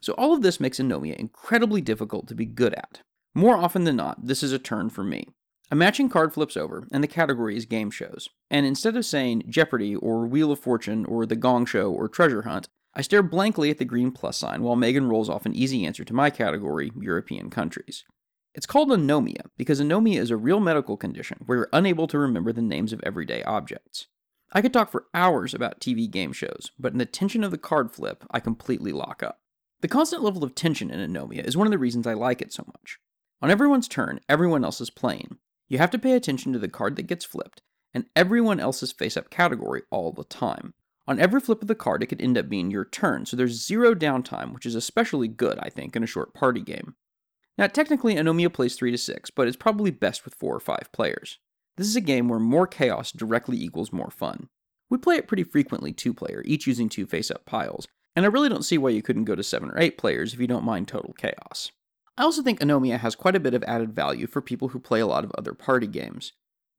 So 0.00 0.14
all 0.14 0.32
of 0.32 0.42
this 0.42 0.60
makes 0.60 0.78
Anomia 0.78 1.16
incredibly 1.16 1.80
difficult 1.80 2.28
to 2.28 2.34
be 2.34 2.46
good 2.46 2.72
at. 2.74 3.02
More 3.34 3.56
often 3.56 3.84
than 3.84 3.96
not, 3.96 4.26
this 4.26 4.42
is 4.42 4.52
a 4.52 4.58
turn 4.58 4.90
for 4.90 5.04
me. 5.04 5.28
A 5.70 5.76
matching 5.76 6.08
card 6.08 6.32
flips 6.32 6.56
over, 6.56 6.86
and 6.90 7.04
the 7.04 7.08
category 7.08 7.56
is 7.56 7.66
game 7.66 7.90
shows. 7.90 8.28
And 8.50 8.64
instead 8.64 8.96
of 8.96 9.04
saying 9.04 9.44
Jeopardy 9.48 9.94
or 9.94 10.26
Wheel 10.26 10.50
of 10.50 10.60
Fortune 10.60 11.04
or 11.04 11.26
The 11.26 11.36
Gong 11.36 11.66
Show 11.66 11.92
or 11.92 12.08
Treasure 12.08 12.42
Hunt, 12.42 12.68
I 12.94 13.02
stare 13.02 13.22
blankly 13.22 13.70
at 13.70 13.76
the 13.76 13.84
green 13.84 14.10
plus 14.10 14.38
sign 14.38 14.62
while 14.62 14.76
Megan 14.76 15.08
rolls 15.08 15.28
off 15.28 15.44
an 15.44 15.54
easy 15.54 15.84
answer 15.84 16.04
to 16.04 16.14
my 16.14 16.30
category, 16.30 16.90
European 16.98 17.50
countries. 17.50 18.04
It's 18.54 18.66
called 18.66 18.88
anomia 18.88 19.42
because 19.58 19.80
anomia 19.80 20.18
is 20.18 20.30
a 20.30 20.36
real 20.36 20.58
medical 20.58 20.96
condition 20.96 21.38
where 21.44 21.58
you're 21.58 21.68
unable 21.72 22.06
to 22.08 22.18
remember 22.18 22.52
the 22.52 22.62
names 22.62 22.94
of 22.94 23.02
everyday 23.04 23.42
objects. 23.42 24.06
I 24.50 24.62
could 24.62 24.72
talk 24.72 24.90
for 24.90 25.06
hours 25.12 25.52
about 25.52 25.80
TV 25.80 26.10
game 26.10 26.32
shows, 26.32 26.70
but 26.78 26.92
in 26.92 26.98
the 26.98 27.04
tension 27.04 27.44
of 27.44 27.50
the 27.50 27.58
card 27.58 27.90
flip, 27.90 28.24
I 28.30 28.40
completely 28.40 28.92
lock 28.92 29.22
up. 29.22 29.40
The 29.80 29.88
constant 29.88 30.22
level 30.22 30.42
of 30.42 30.54
tension 30.54 30.90
in 30.90 31.00
anomia 31.00 31.44
is 31.44 31.56
one 31.56 31.66
of 31.66 31.70
the 31.70 31.78
reasons 31.78 32.06
I 32.06 32.14
like 32.14 32.40
it 32.40 32.52
so 32.52 32.64
much. 32.66 32.98
On 33.42 33.50
everyone's 33.50 33.88
turn, 33.88 34.20
everyone 34.28 34.64
else 34.64 34.80
is 34.80 34.90
playing. 34.90 35.38
You 35.68 35.78
have 35.78 35.90
to 35.90 35.98
pay 35.98 36.12
attention 36.12 36.52
to 36.54 36.58
the 36.58 36.68
card 36.68 36.96
that 36.96 37.06
gets 37.06 37.24
flipped, 37.24 37.62
and 37.92 38.06
everyone 38.16 38.58
else's 38.58 38.90
face 38.90 39.16
up 39.16 39.30
category 39.30 39.82
all 39.90 40.12
the 40.12 40.24
time. 40.24 40.72
On 41.06 41.20
every 41.20 41.40
flip 41.40 41.62
of 41.62 41.68
the 41.68 41.74
card, 41.74 42.02
it 42.02 42.06
could 42.06 42.20
end 42.20 42.36
up 42.38 42.48
being 42.48 42.70
your 42.70 42.84
turn, 42.84 43.26
so 43.26 43.36
there's 43.36 43.64
zero 43.64 43.94
downtime, 43.94 44.52
which 44.54 44.66
is 44.66 44.74
especially 44.74 45.28
good, 45.28 45.58
I 45.60 45.68
think, 45.68 45.94
in 45.94 46.02
a 46.02 46.06
short 46.06 46.34
party 46.34 46.60
game. 46.60 46.96
Now, 47.58 47.66
technically, 47.66 48.14
Anomia 48.14 48.52
plays 48.52 48.76
3 48.76 48.92
to 48.92 48.98
6, 48.98 49.30
but 49.30 49.48
it's 49.48 49.56
probably 49.56 49.90
best 49.90 50.24
with 50.24 50.34
4 50.34 50.54
or 50.54 50.60
5 50.60 50.92
players. 50.92 51.38
This 51.78 51.86
is 51.86 51.94
a 51.94 52.00
game 52.00 52.28
where 52.28 52.40
more 52.40 52.66
chaos 52.66 53.12
directly 53.12 53.56
equals 53.56 53.92
more 53.92 54.10
fun. 54.10 54.48
We 54.90 54.98
play 54.98 55.14
it 55.14 55.28
pretty 55.28 55.44
frequently 55.44 55.92
2 55.92 56.12
player, 56.12 56.42
each 56.44 56.66
using 56.66 56.88
2 56.88 57.06
face 57.06 57.30
up 57.30 57.46
piles, 57.46 57.86
and 58.16 58.26
I 58.26 58.28
really 58.28 58.48
don't 58.48 58.64
see 58.64 58.78
why 58.78 58.90
you 58.90 59.00
couldn't 59.00 59.26
go 59.26 59.36
to 59.36 59.44
7 59.44 59.70
or 59.70 59.78
8 59.78 59.96
players 59.96 60.34
if 60.34 60.40
you 60.40 60.48
don't 60.48 60.64
mind 60.64 60.88
total 60.88 61.12
chaos. 61.12 61.70
I 62.16 62.24
also 62.24 62.42
think 62.42 62.58
Anomia 62.58 62.98
has 62.98 63.14
quite 63.14 63.36
a 63.36 63.40
bit 63.40 63.54
of 63.54 63.62
added 63.62 63.94
value 63.94 64.26
for 64.26 64.42
people 64.42 64.68
who 64.68 64.80
play 64.80 64.98
a 64.98 65.06
lot 65.06 65.22
of 65.22 65.30
other 65.38 65.54
party 65.54 65.86
games. 65.86 66.32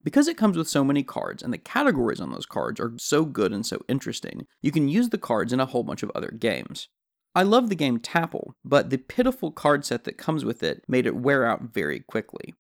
Because 0.03 0.27
it 0.27 0.35
comes 0.35 0.57
with 0.57 0.67
so 0.67 0.83
many 0.83 1.01
cards, 1.01 1.41
and 1.41 1.53
the 1.53 1.57
categories 1.57 2.19
on 2.19 2.33
those 2.33 2.45
cards 2.45 2.77
are 2.81 2.91
so 2.97 3.23
good 3.23 3.53
and 3.53 3.65
so 3.65 3.79
interesting, 3.87 4.47
you 4.61 4.71
can 4.71 4.89
use 4.89 5.09
the 5.09 5.17
cards 5.17 5.53
in 5.53 5.61
a 5.61 5.65
whole 5.65 5.83
bunch 5.83 6.03
of 6.03 6.11
other 6.13 6.31
games. 6.37 6.89
I 7.33 7.43
love 7.43 7.69
the 7.69 7.75
game 7.75 7.99
Tapple, 7.99 8.51
but 8.65 8.89
the 8.89 8.97
pitiful 8.97 9.53
card 9.53 9.85
set 9.85 10.03
that 10.03 10.17
comes 10.17 10.43
with 10.43 10.61
it 10.61 10.83
made 10.89 11.05
it 11.05 11.15
wear 11.15 11.45
out 11.45 11.61
very 11.73 12.01
quickly. 12.01 12.53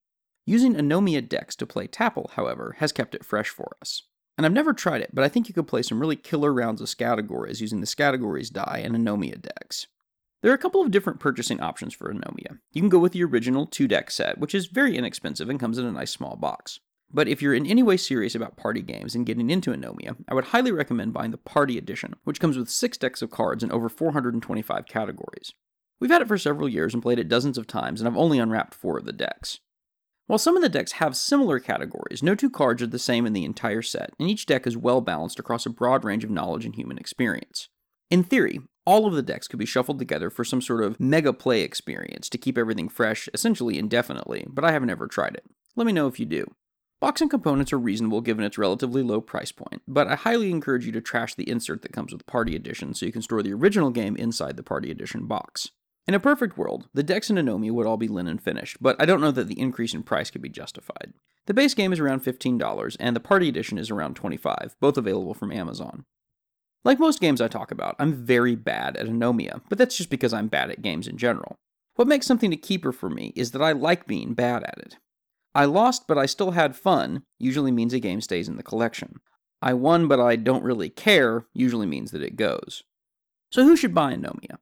Using 0.49 0.73
Anomia 0.73 1.29
decks 1.29 1.55
to 1.57 1.67
play 1.67 1.85
Tapple, 1.85 2.31
however, 2.33 2.75
has 2.79 2.91
kept 2.91 3.13
it 3.13 3.23
fresh 3.23 3.49
for 3.49 3.77
us. 3.83 4.01
And 4.35 4.47
I've 4.47 4.51
never 4.51 4.73
tried 4.73 5.01
it, 5.01 5.11
but 5.13 5.23
I 5.23 5.27
think 5.27 5.47
you 5.47 5.53
could 5.53 5.67
play 5.67 5.83
some 5.83 5.99
really 5.99 6.15
killer 6.15 6.51
rounds 6.51 6.81
of 6.81 6.87
Scattergories 6.87 7.61
using 7.61 7.81
the 7.81 7.85
Scattergories 7.85 8.51
die 8.51 8.81
and 8.83 8.95
Anomia 8.95 9.39
decks. 9.39 9.85
There 10.41 10.51
are 10.51 10.55
a 10.55 10.57
couple 10.57 10.81
of 10.81 10.89
different 10.89 11.19
purchasing 11.19 11.59
options 11.59 11.93
for 11.93 12.11
Anomia. 12.11 12.57
You 12.71 12.81
can 12.81 12.89
go 12.89 12.97
with 12.97 13.11
the 13.11 13.23
original 13.23 13.67
two 13.67 13.87
deck 13.87 14.09
set, 14.09 14.39
which 14.39 14.55
is 14.55 14.65
very 14.65 14.97
inexpensive 14.97 15.51
and 15.51 15.59
comes 15.59 15.77
in 15.77 15.85
a 15.85 15.91
nice 15.91 16.09
small 16.09 16.35
box. 16.35 16.79
But 17.11 17.27
if 17.27 17.43
you're 17.43 17.53
in 17.53 17.67
any 17.67 17.83
way 17.83 17.97
serious 17.97 18.33
about 18.33 18.57
party 18.57 18.81
games 18.81 19.13
and 19.13 19.27
getting 19.27 19.51
into 19.51 19.69
Anomia, 19.69 20.15
I 20.27 20.33
would 20.33 20.45
highly 20.45 20.71
recommend 20.71 21.13
buying 21.13 21.29
the 21.29 21.37
Party 21.37 21.77
Edition, 21.77 22.15
which 22.23 22.39
comes 22.39 22.57
with 22.57 22.71
six 22.71 22.97
decks 22.97 23.21
of 23.21 23.29
cards 23.29 23.61
and 23.61 23.71
over 23.71 23.87
425 23.87 24.87
categories. 24.87 25.53
We've 25.99 26.09
had 26.09 26.23
it 26.23 26.27
for 26.27 26.39
several 26.39 26.67
years 26.67 26.95
and 26.95 27.03
played 27.03 27.19
it 27.19 27.29
dozens 27.29 27.59
of 27.59 27.67
times, 27.67 28.01
and 28.01 28.07
I've 28.07 28.17
only 28.17 28.39
unwrapped 28.39 28.73
four 28.73 28.97
of 28.97 29.05
the 29.05 29.13
decks. 29.13 29.59
While 30.29 30.37
some 30.37 30.55
of 30.55 30.61
the 30.61 30.69
decks 30.69 30.91
have 30.91 31.17
similar 31.17 31.57
categories, 31.57 32.21
no 32.21 32.35
two 32.35 32.51
cards 32.51 32.83
are 32.83 32.87
the 32.87 32.99
same 32.99 33.25
in 33.25 33.33
the 33.33 33.45
entire 33.45 33.81
set, 33.81 34.11
and 34.19 34.29
each 34.29 34.45
deck 34.45 34.67
is 34.67 34.77
well 34.77 35.01
balanced 35.01 35.39
across 35.39 35.65
a 35.65 35.71
broad 35.71 36.05
range 36.05 36.23
of 36.23 36.29
knowledge 36.29 36.65
and 36.65 36.75
human 36.75 36.99
experience. 36.99 37.67
In 38.11 38.23
theory, 38.23 38.59
all 38.85 39.07
of 39.07 39.15
the 39.15 39.23
decks 39.23 39.47
could 39.47 39.57
be 39.57 39.65
shuffled 39.65 39.97
together 39.97 40.29
for 40.29 40.43
some 40.43 40.61
sort 40.61 40.83
of 40.83 40.99
mega 40.99 41.33
play 41.33 41.61
experience 41.61 42.29
to 42.29 42.37
keep 42.37 42.59
everything 42.59 42.89
fresh, 42.89 43.27
essentially 43.33 43.79
indefinitely, 43.79 44.45
but 44.47 44.63
I 44.63 44.71
haven't 44.71 44.91
ever 44.91 45.07
tried 45.07 45.33
it. 45.33 45.45
Let 45.75 45.87
me 45.87 45.93
know 45.93 46.05
if 46.05 46.19
you 46.19 46.27
do. 46.27 46.45
Box 47.01 47.21
and 47.21 47.31
components 47.31 47.73
are 47.73 47.79
reasonable 47.79 48.21
given 48.21 48.45
its 48.45 48.59
relatively 48.59 49.01
low 49.01 49.21
price 49.21 49.51
point, 49.51 49.81
but 49.87 50.05
I 50.05 50.13
highly 50.13 50.51
encourage 50.51 50.85
you 50.85 50.91
to 50.91 51.01
trash 51.01 51.33
the 51.33 51.49
insert 51.49 51.81
that 51.81 51.91
comes 51.91 52.13
with 52.13 52.27
Party 52.27 52.55
Edition 52.55 52.93
so 52.93 53.07
you 53.07 53.11
can 53.11 53.23
store 53.23 53.41
the 53.41 53.53
original 53.53 53.89
game 53.89 54.15
inside 54.15 54.57
the 54.57 54.63
Party 54.63 54.91
Edition 54.91 55.25
box. 55.25 55.71
In 56.09 56.15
a 56.15 56.19
perfect 56.19 56.57
world, 56.57 56.89
the 56.91 57.03
decks 57.03 57.29
in 57.29 57.35
Anomia 57.35 57.69
would 57.69 57.85
all 57.85 57.95
be 57.95 58.07
linen 58.07 58.39
finished, 58.39 58.77
but 58.81 58.99
I 58.99 59.05
don't 59.05 59.21
know 59.21 59.29
that 59.29 59.47
the 59.47 59.59
increase 59.59 59.93
in 59.93 60.01
price 60.01 60.31
could 60.31 60.41
be 60.41 60.49
justified. 60.49 61.13
The 61.45 61.53
base 61.53 61.75
game 61.75 61.93
is 61.93 61.99
around 61.99 62.23
$15, 62.23 62.97
and 62.99 63.15
the 63.15 63.19
party 63.19 63.47
edition 63.47 63.77
is 63.77 63.91
around 63.91 64.15
25, 64.15 64.75
both 64.79 64.97
available 64.97 65.35
from 65.35 65.51
Amazon. 65.51 66.05
Like 66.83 66.97
most 66.97 67.21
games 67.21 67.41
I 67.41 67.47
talk 67.47 67.69
about, 67.69 67.95
I'm 67.99 68.25
very 68.25 68.55
bad 68.55 68.97
at 68.97 69.05
Anomia, 69.05 69.61
but 69.69 69.77
that's 69.77 69.95
just 69.95 70.09
because 70.09 70.33
I'm 70.33 70.47
bad 70.47 70.71
at 70.71 70.81
games 70.81 71.07
in 71.07 71.15
general. 71.15 71.57
What 71.93 72.07
makes 72.07 72.25
something 72.25 72.51
a 72.51 72.57
keeper 72.57 72.91
for 72.91 73.11
me 73.11 73.31
is 73.35 73.51
that 73.51 73.61
I 73.61 73.73
like 73.73 74.07
being 74.07 74.33
bad 74.33 74.63
at 74.63 74.79
it. 74.79 74.97
I 75.53 75.65
lost, 75.65 76.07
but 76.07 76.17
I 76.17 76.25
still 76.25 76.51
had 76.51 76.75
fun, 76.75 77.21
usually 77.37 77.71
means 77.71 77.93
a 77.93 77.99
game 77.99 78.21
stays 78.21 78.49
in 78.49 78.57
the 78.57 78.63
collection. 78.63 79.19
I 79.61 79.75
won, 79.75 80.07
but 80.07 80.19
I 80.19 80.37
don't 80.37 80.63
really 80.63 80.89
care, 80.89 81.45
usually 81.53 81.85
means 81.85 82.09
that 82.09 82.23
it 82.23 82.35
goes. 82.35 82.81
So 83.51 83.63
who 83.63 83.77
should 83.77 83.93
buy 83.93 84.15
Anomia? 84.15 84.57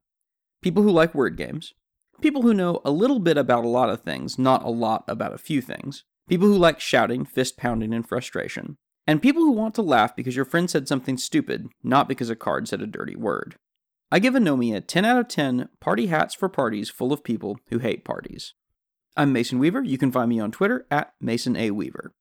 People 0.60 0.82
who 0.82 0.90
like 0.90 1.14
word 1.14 1.36
games, 1.36 1.72
people 2.20 2.42
who 2.42 2.52
know 2.52 2.80
a 2.84 2.90
little 2.90 3.20
bit 3.20 3.38
about 3.38 3.64
a 3.64 3.68
lot 3.68 3.90
of 3.90 4.00
things, 4.00 4.40
not 4.40 4.64
a 4.64 4.68
lot 4.68 5.04
about 5.06 5.32
a 5.32 5.38
few 5.38 5.60
things, 5.60 6.02
people 6.28 6.48
who 6.48 6.58
like 6.58 6.80
shouting, 6.80 7.24
fist 7.24 7.56
pounding, 7.56 7.94
and 7.94 8.08
frustration, 8.08 8.76
and 9.06 9.22
people 9.22 9.42
who 9.42 9.52
want 9.52 9.76
to 9.76 9.82
laugh 9.82 10.16
because 10.16 10.34
your 10.34 10.44
friend 10.44 10.68
said 10.68 10.88
something 10.88 11.16
stupid, 11.16 11.68
not 11.84 12.08
because 12.08 12.28
a 12.28 12.34
card 12.34 12.66
said 12.66 12.82
a 12.82 12.88
dirty 12.88 13.14
word. 13.14 13.54
I 14.10 14.18
give 14.18 14.34
Anomia 14.34 14.84
10 14.84 15.04
out 15.04 15.20
of 15.20 15.28
10 15.28 15.68
party 15.78 16.06
hats 16.06 16.34
for 16.34 16.48
parties 16.48 16.90
full 16.90 17.12
of 17.12 17.22
people 17.22 17.60
who 17.68 17.78
hate 17.78 18.04
parties. 18.04 18.54
I'm 19.16 19.32
Mason 19.32 19.60
Weaver. 19.60 19.84
You 19.84 19.96
can 19.96 20.10
find 20.10 20.28
me 20.28 20.40
on 20.40 20.50
Twitter 20.50 20.86
at 20.90 21.12
Mason 21.20 21.54
A. 21.54 21.70
Weaver. 21.70 22.12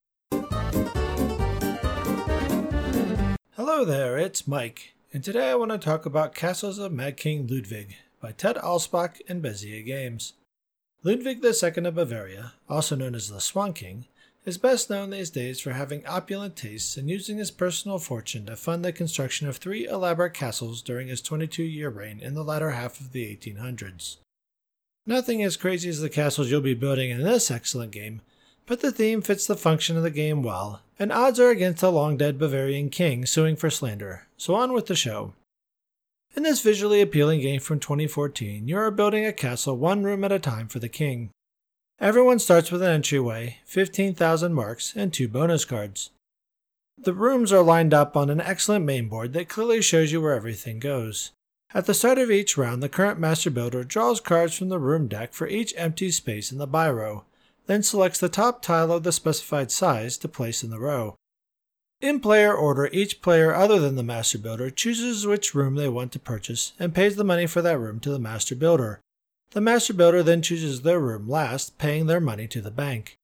Hello 3.56 3.84
there, 3.84 4.20
it's 4.20 4.48
Mike, 4.48 4.94
and 5.12 5.24
today 5.24 5.50
I 5.50 5.56
want 5.56 5.72
to 5.72 5.80
talk 5.80 6.06
about 6.06 6.36
Castles 6.36 6.78
of 6.78 6.92
Mad 6.92 7.18
King 7.18 7.48
Ludwig 7.48 7.96
by 8.22 8.32
Ted 8.32 8.56
Alspach 8.58 9.22
and 9.28 9.44
Bezier 9.44 9.86
Games. 9.86 10.34
Ludwig 11.04 11.44
II 11.44 11.86
of 11.86 11.96
Bavaria, 11.96 12.54
also 12.70 12.96
known 12.96 13.16
as 13.16 13.30
the 13.30 13.40
Swan 13.40 13.74
King, 13.74 14.06
is 14.48 14.58
best 14.58 14.90
known 14.90 15.10
these 15.10 15.30
days 15.30 15.60
for 15.60 15.74
having 15.74 16.06
opulent 16.08 16.56
tastes 16.56 16.96
and 16.96 17.10
using 17.10 17.38
his 17.38 17.52
personal 17.52 18.00
fortune 18.00 18.46
to 18.46 18.56
fund 18.56 18.84
the 18.84 18.94
construction 18.94 19.48
of 19.48 19.58
three 19.58 19.86
elaborate 19.86 20.34
castles 20.34 20.82
during 20.82 21.10
his 21.10 21.22
22 21.22 21.64
year 21.64 21.90
reign 21.90 22.20
in 22.22 22.34
the 22.34 22.44
latter 22.44 22.72
half 22.72 23.00
of 23.00 23.12
the 23.12 23.26
1800s. 23.36 24.18
Nothing 25.06 25.44
as 25.44 25.58
crazy 25.58 25.90
as 25.90 26.00
the 26.00 26.10
castles 26.10 26.50
you'll 26.50 26.62
be 26.62 26.74
building 26.74 27.10
in 27.10 27.24
this 27.24 27.52
excellent 27.52 27.92
game, 27.92 28.22
but 28.66 28.82
the 28.82 28.92
theme 28.92 29.22
fits 29.22 29.46
the 29.46 29.56
function 29.56 29.98
of 29.98 30.04
the 30.04 30.10
game 30.10 30.44
well, 30.44 30.82
and 30.98 31.12
odds 31.12 31.40
are 31.40 31.50
against 31.50 31.84
a 31.84 31.90
long 31.90 32.18
dead 32.18 32.40
Bavarian 32.40 32.90
king 32.90 33.26
suing 33.26 33.56
for 33.56 33.70
slander, 33.70 34.28
so 34.38 34.56
on 34.56 34.74
with 34.74 34.88
the 34.88 34.96
show. 34.96 35.34
In 36.38 36.44
this 36.44 36.62
visually 36.62 37.02
appealing 37.02 37.42
game 37.42 37.60
from 37.60 37.80
2014, 37.80 38.68
you 38.68 38.78
are 38.78 38.92
building 38.92 39.26
a 39.26 39.34
castle 39.34 39.76
one 39.76 40.04
room 40.04 40.24
at 40.24 40.32
a 40.32 40.38
time 40.38 40.68
for 40.68 40.78
the 40.78 40.88
king. 40.88 41.32
Everyone 42.00 42.38
starts 42.38 42.72
with 42.72 42.84
an 42.84 42.92
entryway, 42.92 43.58
15,000 43.66 44.54
marks, 44.54 44.96
and 44.96 45.12
two 45.12 45.28
bonus 45.28 45.66
cards. 45.66 46.12
The 46.96 47.16
rooms 47.16 47.52
are 47.52 47.64
lined 47.64 47.92
up 47.92 48.16
on 48.16 48.30
an 48.30 48.40
excellent 48.40 48.86
main 48.86 49.10
board 49.10 49.34
that 49.34 49.50
clearly 49.50 49.82
shows 49.82 50.12
you 50.12 50.22
where 50.22 50.36
everything 50.36 50.78
goes. 50.78 51.32
At 51.74 51.88
the 51.88 51.96
start 51.96 52.20
of 52.20 52.30
each 52.30 52.56
round, 52.56 52.84
the 52.84 52.88
current 52.88 53.20
master 53.20 53.50
builder 53.50 53.84
draws 53.84 54.20
cards 54.20 54.56
from 54.56 54.70
the 54.70 54.78
room 54.78 55.08
deck 55.08 55.34
for 55.34 55.48
each 55.48 55.74
empty 55.76 56.12
space 56.12 56.52
in 56.52 56.60
the 56.60 56.68
buy 56.68 56.92
row, 56.92 57.24
then 57.66 57.82
selects 57.82 58.20
the 58.20 58.30
top 58.30 58.62
tile 58.62 58.92
of 58.92 59.02
the 59.02 59.12
specified 59.12 59.72
size 59.72 60.20
to 60.20 60.28
place 60.28 60.64
in 60.64 60.70
the 60.70 60.80
row. 60.80 61.16
In 62.00 62.20
player 62.20 62.54
order, 62.54 62.90
each 62.92 63.24
player 63.24 63.56
other 63.56 63.80
than 63.80 63.96
the 63.96 64.04
master 64.04 64.38
builder 64.38 64.70
chooses 64.70 65.26
which 65.26 65.56
room 65.56 65.76
they 65.76 65.90
want 65.90 66.12
to 66.12 66.20
purchase 66.20 66.74
and 66.80 66.94
pays 66.94 67.16
the 67.16 67.24
money 67.24 67.48
for 67.48 67.64
that 67.64 67.80
room 67.80 68.00
to 68.02 68.12
the 68.12 68.20
master 68.20 68.56
builder. 68.56 69.02
The 69.52 69.62
master 69.62 69.94
builder 69.94 70.22
then 70.22 70.44
chooses 70.44 70.84
their 70.84 71.00
room 71.00 71.28
last, 71.28 71.80
paying 71.80 72.06
their 72.06 72.20
money 72.20 72.48
to 72.50 72.62
the 72.62 72.70
bank. 72.70 73.18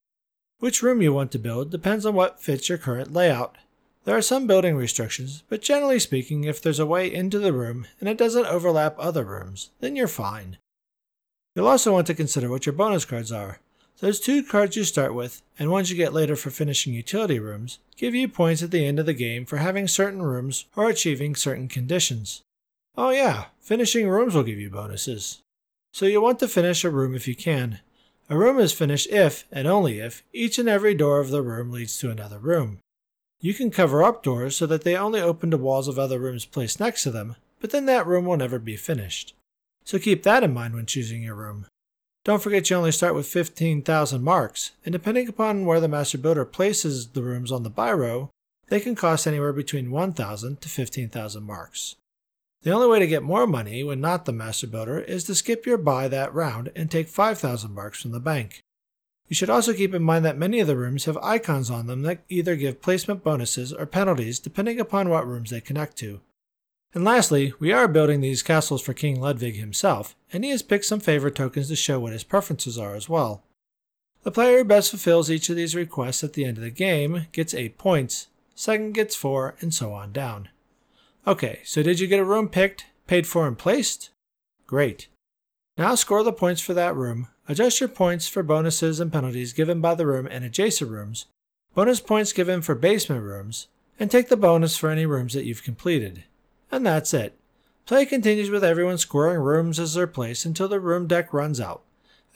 Which 0.58 0.82
room 0.82 1.04
you 1.04 1.14
want 1.14 1.32
to 1.34 1.40
build 1.40 1.70
depends 1.70 2.04
on 2.04 2.16
what 2.16 2.42
fits 2.42 2.68
your 2.68 2.80
current 2.80 3.14
layout. 3.14 3.58
There 4.06 4.18
are 4.18 4.24
some 4.24 4.48
building 4.48 4.76
restrictions, 4.76 5.44
but 5.50 5.62
generally 5.62 6.00
speaking, 6.00 6.44
if 6.44 6.60
there's 6.60 6.80
a 6.80 6.86
way 6.86 7.14
into 7.14 7.38
the 7.38 7.54
room 7.54 7.86
and 8.00 8.10
it 8.10 8.18
doesn't 8.18 8.48
overlap 8.48 8.96
other 8.98 9.24
rooms, 9.24 9.70
then 9.82 9.96
you're 9.96 10.08
fine. 10.08 10.58
You'll 11.56 11.68
also 11.68 11.94
want 11.94 12.08
to 12.08 12.16
consider 12.16 12.50
what 12.50 12.66
your 12.66 12.74
bonus 12.74 13.06
cards 13.06 13.32
are. 13.32 13.60
Those 14.00 14.20
two 14.20 14.44
cards 14.44 14.76
you 14.76 14.84
start 14.84 15.14
with, 15.14 15.42
and 15.58 15.72
ones 15.72 15.90
you 15.90 15.96
get 15.96 16.14
later 16.14 16.36
for 16.36 16.50
finishing 16.50 16.94
utility 16.94 17.40
rooms, 17.40 17.80
give 17.96 18.14
you 18.14 18.28
points 18.28 18.62
at 18.62 18.72
the 18.72 18.86
end 18.86 19.00
of 19.00 19.06
the 19.06 19.14
game 19.14 19.46
for 19.46 19.58
having 19.58 19.88
certain 19.88 20.22
rooms 20.22 20.66
or 20.76 20.90
achieving 20.90 21.36
certain 21.36 21.68
conditions. 21.68 22.42
Oh, 22.98 23.12
yeah, 23.12 23.46
finishing 23.60 24.10
rooms 24.10 24.36
will 24.36 24.44
give 24.44 24.60
you 24.60 24.70
bonuses. 24.70 25.42
So 25.94 26.06
you'll 26.06 26.24
want 26.24 26.40
to 26.40 26.48
finish 26.48 26.84
a 26.84 26.90
room 26.90 27.16
if 27.16 27.28
you 27.28 27.36
can. 27.36 27.80
A 28.30 28.38
room 28.38 28.60
is 28.60 28.74
finished 28.74 29.08
if, 29.10 29.46
and 29.52 29.68
only 29.68 30.00
if, 30.00 30.24
each 30.34 30.58
and 30.58 30.68
every 30.68 30.96
door 30.96 31.20
of 31.20 31.30
the 31.30 31.42
room 31.42 31.72
leads 31.72 31.98
to 32.00 32.10
another 32.10 32.40
room. 32.40 32.80
You 33.40 33.54
can 33.54 33.72
cover 33.72 34.04
up 34.04 34.24
doors 34.24 34.56
so 34.56 34.66
that 34.68 34.84
they 34.84 34.96
only 34.96 35.20
open 35.20 35.52
to 35.52 35.58
walls 35.58 35.88
of 35.88 36.00
other 36.00 36.20
rooms 36.20 36.46
placed 36.46 36.80
next 36.80 37.04
to 37.04 37.12
them, 37.12 37.36
but 37.60 37.72
then 37.72 37.86
that 37.88 38.08
room 38.08 38.26
will 38.26 38.38
never 38.38 38.60
be 38.60 38.76
finished. 38.76 39.36
So 39.86 40.00
keep 40.00 40.24
that 40.24 40.44
in 40.44 40.54
mind 40.54 40.74
when 40.74 40.86
choosing 40.86 41.24
your 41.24 41.36
room. 41.36 41.68
Don't 42.26 42.42
forget 42.42 42.70
you 42.70 42.78
only 42.78 42.94
start 42.94 43.16
with 43.16 43.28
15,000 43.28 44.24
marks, 44.24 44.72
and 44.86 44.94
depending 44.94 45.28
upon 45.28 45.66
where 45.66 45.82
the 45.82 45.90
master 45.90 46.18
builder 46.18 46.46
places 46.46 47.08
the 47.08 47.22
rooms 47.22 47.52
on 47.52 47.64
the 47.64 47.70
buy 47.70 47.92
row, 47.92 48.30
they 48.68 48.80
can 48.80 48.96
cost 48.96 49.28
anywhere 49.28 49.52
between 49.52 49.92
1,000 49.92 50.62
to 50.62 50.70
15,000 50.70 51.44
marks. 51.44 51.96
The 52.62 52.72
only 52.72 52.88
way 52.88 53.00
to 53.00 53.08
get 53.08 53.24
more 53.24 53.46
money 53.46 53.84
when 53.84 54.00
not 54.00 54.24
the 54.24 54.32
master 54.32 54.68
builder 54.68 55.00
is 55.00 55.26
to 55.26 55.36
skip 55.36 55.66
your 55.66 55.78
buy 55.78 56.08
that 56.08 56.34
round 56.34 56.72
and 56.78 56.90
take 56.90 57.10
5,000 57.10 57.74
marks 57.74 58.02
from 58.02 58.12
the 58.12 58.22
bank. 58.22 58.62
You 59.28 59.36
should 59.36 59.50
also 59.50 59.74
keep 59.74 59.94
in 59.94 60.04
mind 60.04 60.24
that 60.24 60.38
many 60.38 60.62
of 60.62 60.68
the 60.68 60.78
rooms 60.78 61.04
have 61.04 61.18
icons 61.18 61.70
on 61.70 61.88
them 61.88 62.04
that 62.04 62.24
either 62.30 62.56
give 62.56 62.82
placement 62.82 63.22
bonuses 63.22 63.74
or 63.74 63.86
penalties 63.86 64.40
depending 64.40 64.80
upon 64.80 65.10
what 65.10 65.28
rooms 65.28 65.50
they 65.50 65.60
connect 65.60 65.98
to. 65.98 66.22
And 66.94 67.04
lastly, 67.04 67.54
we 67.60 67.72
are 67.72 67.88
building 67.88 68.22
these 68.22 68.44
castles 68.44 68.82
for 68.82 68.94
King 68.94 69.20
Ludwig 69.20 69.56
himself, 69.56 70.16
and 70.32 70.44
he 70.44 70.52
has 70.52 70.62
picked 70.62 70.86
some 70.86 71.00
favor 71.00 71.32
tokens 71.32 71.68
to 71.70 71.76
show 71.76 72.00
what 72.00 72.14
his 72.14 72.24
preferences 72.24 72.78
are 72.78 72.96
as 72.96 73.10
well. 73.10 73.44
The 74.22 74.32
player 74.32 74.60
who 74.60 74.64
best 74.64 74.92
fulfills 74.92 75.32
each 75.32 75.50
of 75.50 75.56
these 75.56 75.76
requests 75.76 76.24
at 76.24 76.34
the 76.34 76.46
end 76.46 76.58
of 76.58 76.64
the 76.64 76.70
game 76.70 77.28
gets 77.32 77.54
8 77.54 77.78
points, 77.78 78.28
second 78.54 78.94
gets 78.94 79.16
4, 79.16 79.56
and 79.60 79.74
so 79.74 79.92
on 79.92 80.12
down. 80.12 80.50
Okay, 81.26 81.62
so 81.64 81.82
did 81.82 82.00
you 82.00 82.08
get 82.08 82.20
a 82.20 82.26
room 82.26 82.48
picked, 82.48 82.86
paid 83.08 83.26
for, 83.26 83.48
and 83.48 83.58
placed? 83.58 84.12
Great. 84.68 85.08
Now 85.78 85.96
score 85.96 86.24
the 86.24 86.32
points 86.32 86.62
for 86.62 86.76
that 86.76 86.96
room, 86.96 87.28
adjust 87.50 87.80
your 87.80 87.90
points 87.90 88.28
for 88.28 88.44
bonuses 88.44 89.00
and 89.00 89.12
penalties 89.12 89.52
given 89.52 89.82
by 89.82 89.96
the 89.96 90.06
room 90.06 90.28
and 90.30 90.46
adjacent 90.46 90.92
rooms, 90.92 91.26
bonus 91.74 92.00
points 92.00 92.32
given 92.34 92.62
for 92.62 92.76
basement 92.76 93.24
rooms, 93.24 93.68
and 94.00 94.12
take 94.12 94.30
the 94.30 94.38
bonus 94.38 94.78
for 94.78 94.90
any 94.90 95.06
rooms 95.06 95.34
that 95.34 95.46
you've 95.46 95.64
completed. 95.64 96.24
And 96.74 96.84
that's 96.84 97.14
it. 97.14 97.38
Play 97.86 98.04
continues 98.04 98.50
with 98.50 98.64
everyone 98.64 98.98
scoring 98.98 99.40
rooms 99.40 99.80
as 99.80 99.94
their 99.94 100.08
place 100.08 100.44
until 100.44 100.68
the 100.68 100.80
room 100.80 101.06
deck 101.06 101.32
runs 101.32 101.62
out. 101.62 101.84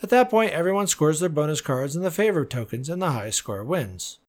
At 0.00 0.10
that 0.10 0.30
point, 0.30 0.52
everyone 0.52 0.86
scores 0.86 1.18
their 1.18 1.28
bonus 1.28 1.60
cards 1.60 1.96
and 1.96 2.04
the 2.04 2.10
favor 2.12 2.44
tokens, 2.44 2.88
and 2.88 3.02
the 3.02 3.10
highest 3.10 3.38
score 3.38 3.64
wins. 3.64 4.20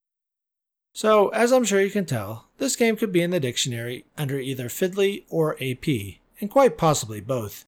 So, 0.96 1.28
as 1.30 1.54
I'm 1.54 1.64
sure 1.64 1.80
you 1.80 1.92
can 1.92 2.08
tell, 2.08 2.48
this 2.58 2.76
game 2.76 2.96
could 2.96 3.12
be 3.12 3.22
in 3.22 3.30
the 3.30 3.40
dictionary 3.40 4.06
under 4.18 4.40
either 4.40 4.68
Fiddly 4.68 5.26
or 5.30 5.56
AP, 5.62 6.18
and 6.42 6.50
quite 6.50 6.76
possibly 6.76 7.22
both. 7.22 7.66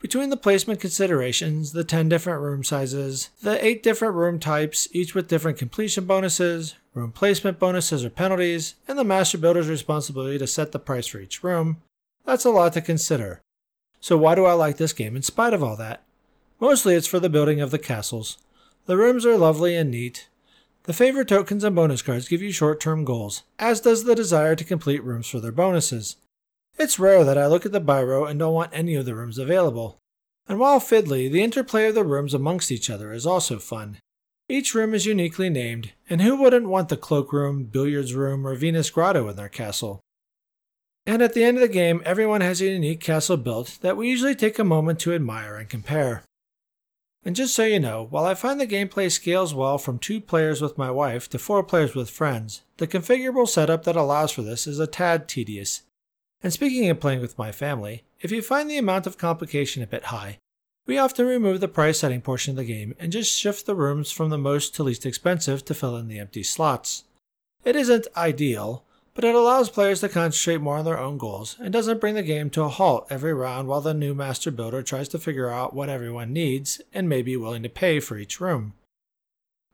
Between 0.00 0.30
the 0.30 0.36
placement 0.36 0.78
considerations, 0.78 1.72
the 1.72 1.82
10 1.82 2.08
different 2.08 2.40
room 2.40 2.62
sizes, 2.62 3.30
the 3.42 3.64
8 3.64 3.82
different 3.82 4.14
room 4.14 4.38
types, 4.38 4.86
each 4.92 5.12
with 5.12 5.26
different 5.26 5.58
completion 5.58 6.04
bonuses, 6.04 6.76
room 6.94 7.10
placement 7.10 7.58
bonuses 7.58 8.04
or 8.04 8.10
penalties, 8.10 8.76
and 8.86 8.96
the 8.96 9.02
master 9.02 9.38
builder's 9.38 9.68
responsibility 9.68 10.38
to 10.38 10.46
set 10.46 10.70
the 10.70 10.78
price 10.78 11.08
for 11.08 11.18
each 11.18 11.42
room. 11.42 11.78
That's 12.24 12.44
a 12.44 12.50
lot 12.50 12.74
to 12.74 12.80
consider. 12.80 13.40
So, 14.00 14.16
why 14.16 14.36
do 14.36 14.44
I 14.44 14.52
like 14.52 14.76
this 14.76 14.92
game 14.92 15.16
in 15.16 15.22
spite 15.22 15.52
of 15.52 15.64
all 15.64 15.74
that? 15.76 16.04
Mostly 16.60 16.94
it's 16.94 17.08
for 17.08 17.18
the 17.18 17.28
building 17.28 17.60
of 17.60 17.72
the 17.72 17.78
castles. 17.78 18.38
The 18.86 18.96
rooms 18.96 19.26
are 19.26 19.36
lovely 19.36 19.74
and 19.74 19.90
neat. 19.90 20.28
The 20.84 20.92
favor 20.92 21.24
tokens 21.24 21.64
and 21.64 21.74
bonus 21.74 22.02
cards 22.02 22.28
give 22.28 22.40
you 22.40 22.52
short 22.52 22.80
term 22.80 23.04
goals, 23.04 23.42
as 23.58 23.80
does 23.80 24.04
the 24.04 24.14
desire 24.14 24.54
to 24.54 24.64
complete 24.64 25.02
rooms 25.02 25.26
for 25.28 25.40
their 25.40 25.50
bonuses. 25.52 26.16
It's 26.78 26.98
rare 26.98 27.24
that 27.24 27.36
I 27.36 27.48
look 27.48 27.66
at 27.66 27.72
the 27.72 27.80
buy 27.80 28.02
row 28.02 28.24
and 28.24 28.38
don't 28.38 28.54
want 28.54 28.70
any 28.72 28.94
of 28.94 29.04
the 29.04 29.14
rooms 29.14 29.36
available. 29.36 29.98
And 30.46 30.60
while 30.60 30.78
fiddly, 30.78 31.30
the 31.30 31.42
interplay 31.42 31.88
of 31.88 31.96
the 31.96 32.04
rooms 32.04 32.34
amongst 32.34 32.70
each 32.70 32.88
other 32.88 33.12
is 33.12 33.26
also 33.26 33.58
fun. 33.58 33.98
Each 34.48 34.74
room 34.74 34.94
is 34.94 35.04
uniquely 35.04 35.50
named, 35.50 35.92
and 36.08 36.22
who 36.22 36.36
wouldn't 36.36 36.68
want 36.68 36.88
the 36.88 36.96
cloakroom, 36.96 37.64
billiards 37.64 38.14
room, 38.14 38.46
or 38.46 38.54
Venus 38.54 38.90
Grotto 38.90 39.28
in 39.28 39.36
their 39.36 39.48
castle? 39.48 40.00
And 41.04 41.20
at 41.20 41.34
the 41.34 41.42
end 41.42 41.56
of 41.56 41.62
the 41.62 41.68
game, 41.68 42.00
everyone 42.04 42.42
has 42.42 42.60
a 42.60 42.66
unique 42.66 43.00
castle 43.00 43.36
built 43.36 43.78
that 43.82 43.96
we 43.96 44.08
usually 44.08 44.34
take 44.34 44.58
a 44.58 44.64
moment 44.64 45.00
to 45.00 45.12
admire 45.12 45.56
and 45.56 45.68
compare. 45.68 46.22
And 47.24 47.34
just 47.34 47.54
so 47.54 47.64
you 47.64 47.80
know, 47.80 48.06
while 48.08 48.24
I 48.24 48.34
find 48.34 48.60
the 48.60 48.66
gameplay 48.66 49.10
scales 49.10 49.52
well 49.52 49.78
from 49.78 49.98
two 49.98 50.20
players 50.20 50.62
with 50.62 50.78
my 50.78 50.90
wife 50.90 51.28
to 51.30 51.38
four 51.38 51.64
players 51.64 51.94
with 51.94 52.08
friends, 52.08 52.62
the 52.76 52.86
configurable 52.86 53.48
setup 53.48 53.84
that 53.84 53.96
allows 53.96 54.30
for 54.30 54.42
this 54.42 54.66
is 54.66 54.78
a 54.78 54.86
tad 54.86 55.28
tedious. 55.28 55.82
And 56.42 56.52
speaking 56.52 56.88
of 56.88 57.00
playing 57.00 57.20
with 57.20 57.38
my 57.38 57.50
family, 57.52 58.04
if 58.20 58.30
you 58.30 58.42
find 58.42 58.70
the 58.70 58.78
amount 58.78 59.06
of 59.06 59.18
complication 59.18 59.82
a 59.82 59.86
bit 59.86 60.04
high, 60.04 60.38
We 60.88 60.96
often 60.96 61.26
remove 61.26 61.60
the 61.60 61.68
price 61.68 61.98
setting 61.98 62.22
portion 62.22 62.52
of 62.52 62.56
the 62.56 62.64
game 62.64 62.94
and 62.98 63.12
just 63.12 63.38
shift 63.38 63.66
the 63.66 63.74
rooms 63.74 64.10
from 64.10 64.30
the 64.30 64.38
most 64.38 64.74
to 64.74 64.82
least 64.82 65.04
expensive 65.04 65.62
to 65.66 65.74
fill 65.74 65.96
in 65.96 66.08
the 66.08 66.18
empty 66.18 66.42
slots. 66.42 67.04
It 67.62 67.76
isn't 67.76 68.08
ideal, 68.16 68.84
but 69.12 69.22
it 69.22 69.34
allows 69.34 69.68
players 69.68 70.00
to 70.00 70.08
concentrate 70.08 70.62
more 70.62 70.78
on 70.78 70.86
their 70.86 70.98
own 70.98 71.18
goals 71.18 71.56
and 71.60 71.74
doesn't 71.74 72.00
bring 72.00 72.14
the 72.14 72.22
game 72.22 72.48
to 72.50 72.62
a 72.62 72.68
halt 72.70 73.06
every 73.10 73.34
round 73.34 73.68
while 73.68 73.82
the 73.82 73.92
new 73.92 74.14
master 74.14 74.50
builder 74.50 74.82
tries 74.82 75.10
to 75.10 75.18
figure 75.18 75.50
out 75.50 75.74
what 75.74 75.90
everyone 75.90 76.32
needs 76.32 76.80
and 76.94 77.06
may 77.06 77.20
be 77.20 77.36
willing 77.36 77.62
to 77.64 77.68
pay 77.68 78.00
for 78.00 78.16
each 78.16 78.40
room. 78.40 78.72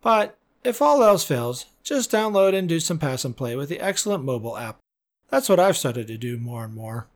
But 0.03 0.37
if 0.65 0.83
all 0.83 1.05
else 1.05 1.23
fails, 1.23 1.67
just 1.85 2.11
download 2.11 2.55
and 2.55 2.69
do 2.69 2.81
some 2.81 2.99
pass 2.99 3.25
and 3.25 3.37
play 3.37 3.55
with 3.55 3.69
the 3.69 3.79
excellent 3.79 4.25
mobile 4.25 4.59
app. 4.59 4.79
That's 5.35 5.49
what 5.49 5.59
I've 5.59 5.77
started 5.77 6.07
to 6.07 6.17
do 6.17 6.39
more 6.39 6.63
and 6.63 6.77
more. 6.77 7.09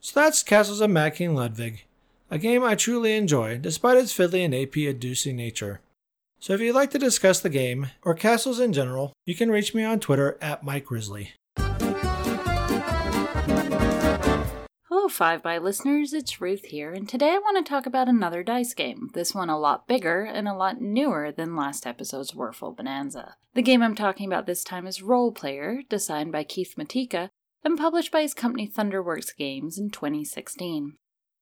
So 0.00 0.18
that's 0.18 0.42
Castles 0.42 0.80
of 0.80 0.90
Mad 0.90 1.14
King 1.14 1.36
Ludwig, 1.36 1.84
a 2.32 2.36
game 2.36 2.64
I 2.64 2.74
truly 2.74 3.14
enjoy 3.14 3.58
despite 3.58 3.96
its 3.96 4.12
fiddly 4.12 4.44
and 4.44 4.52
AP 4.52 4.76
inducing 4.76 5.36
nature. 5.36 5.78
So 6.40 6.54
if 6.54 6.60
you'd 6.60 6.74
like 6.74 6.90
to 6.90 6.98
discuss 6.98 7.38
the 7.38 7.48
game, 7.48 7.90
or 8.02 8.14
castles 8.14 8.58
in 8.58 8.72
general, 8.72 9.12
you 9.24 9.36
can 9.36 9.52
reach 9.52 9.72
me 9.72 9.84
on 9.84 10.00
Twitter 10.00 10.36
at 10.40 10.64
Mike 10.64 10.86
Grizzly. 10.86 11.30
Hello, 15.08 15.14
Five 15.14 15.42
by 15.42 15.56
listeners, 15.56 16.12
it's 16.12 16.38
Ruth 16.38 16.66
here, 16.66 16.92
and 16.92 17.08
today 17.08 17.30
I 17.30 17.38
want 17.38 17.56
to 17.56 17.68
talk 17.68 17.86
about 17.86 18.10
another 18.10 18.42
dice 18.42 18.74
game. 18.74 19.08
This 19.14 19.34
one 19.34 19.48
a 19.48 19.58
lot 19.58 19.88
bigger 19.88 20.22
and 20.22 20.46
a 20.46 20.52
lot 20.52 20.82
newer 20.82 21.32
than 21.32 21.56
last 21.56 21.86
episode's 21.86 22.32
Würfel 22.32 22.76
Bonanza. 22.76 23.36
The 23.54 23.62
game 23.62 23.82
I'm 23.82 23.94
talking 23.94 24.26
about 24.26 24.44
this 24.44 24.62
time 24.62 24.86
is 24.86 25.00
Roll 25.00 25.32
Player, 25.32 25.80
designed 25.88 26.30
by 26.30 26.44
Keith 26.44 26.74
Matejka 26.76 27.30
and 27.64 27.78
published 27.78 28.12
by 28.12 28.20
his 28.20 28.34
company 28.34 28.68
Thunderworks 28.68 29.34
Games 29.34 29.78
in 29.78 29.88
2016. 29.88 30.98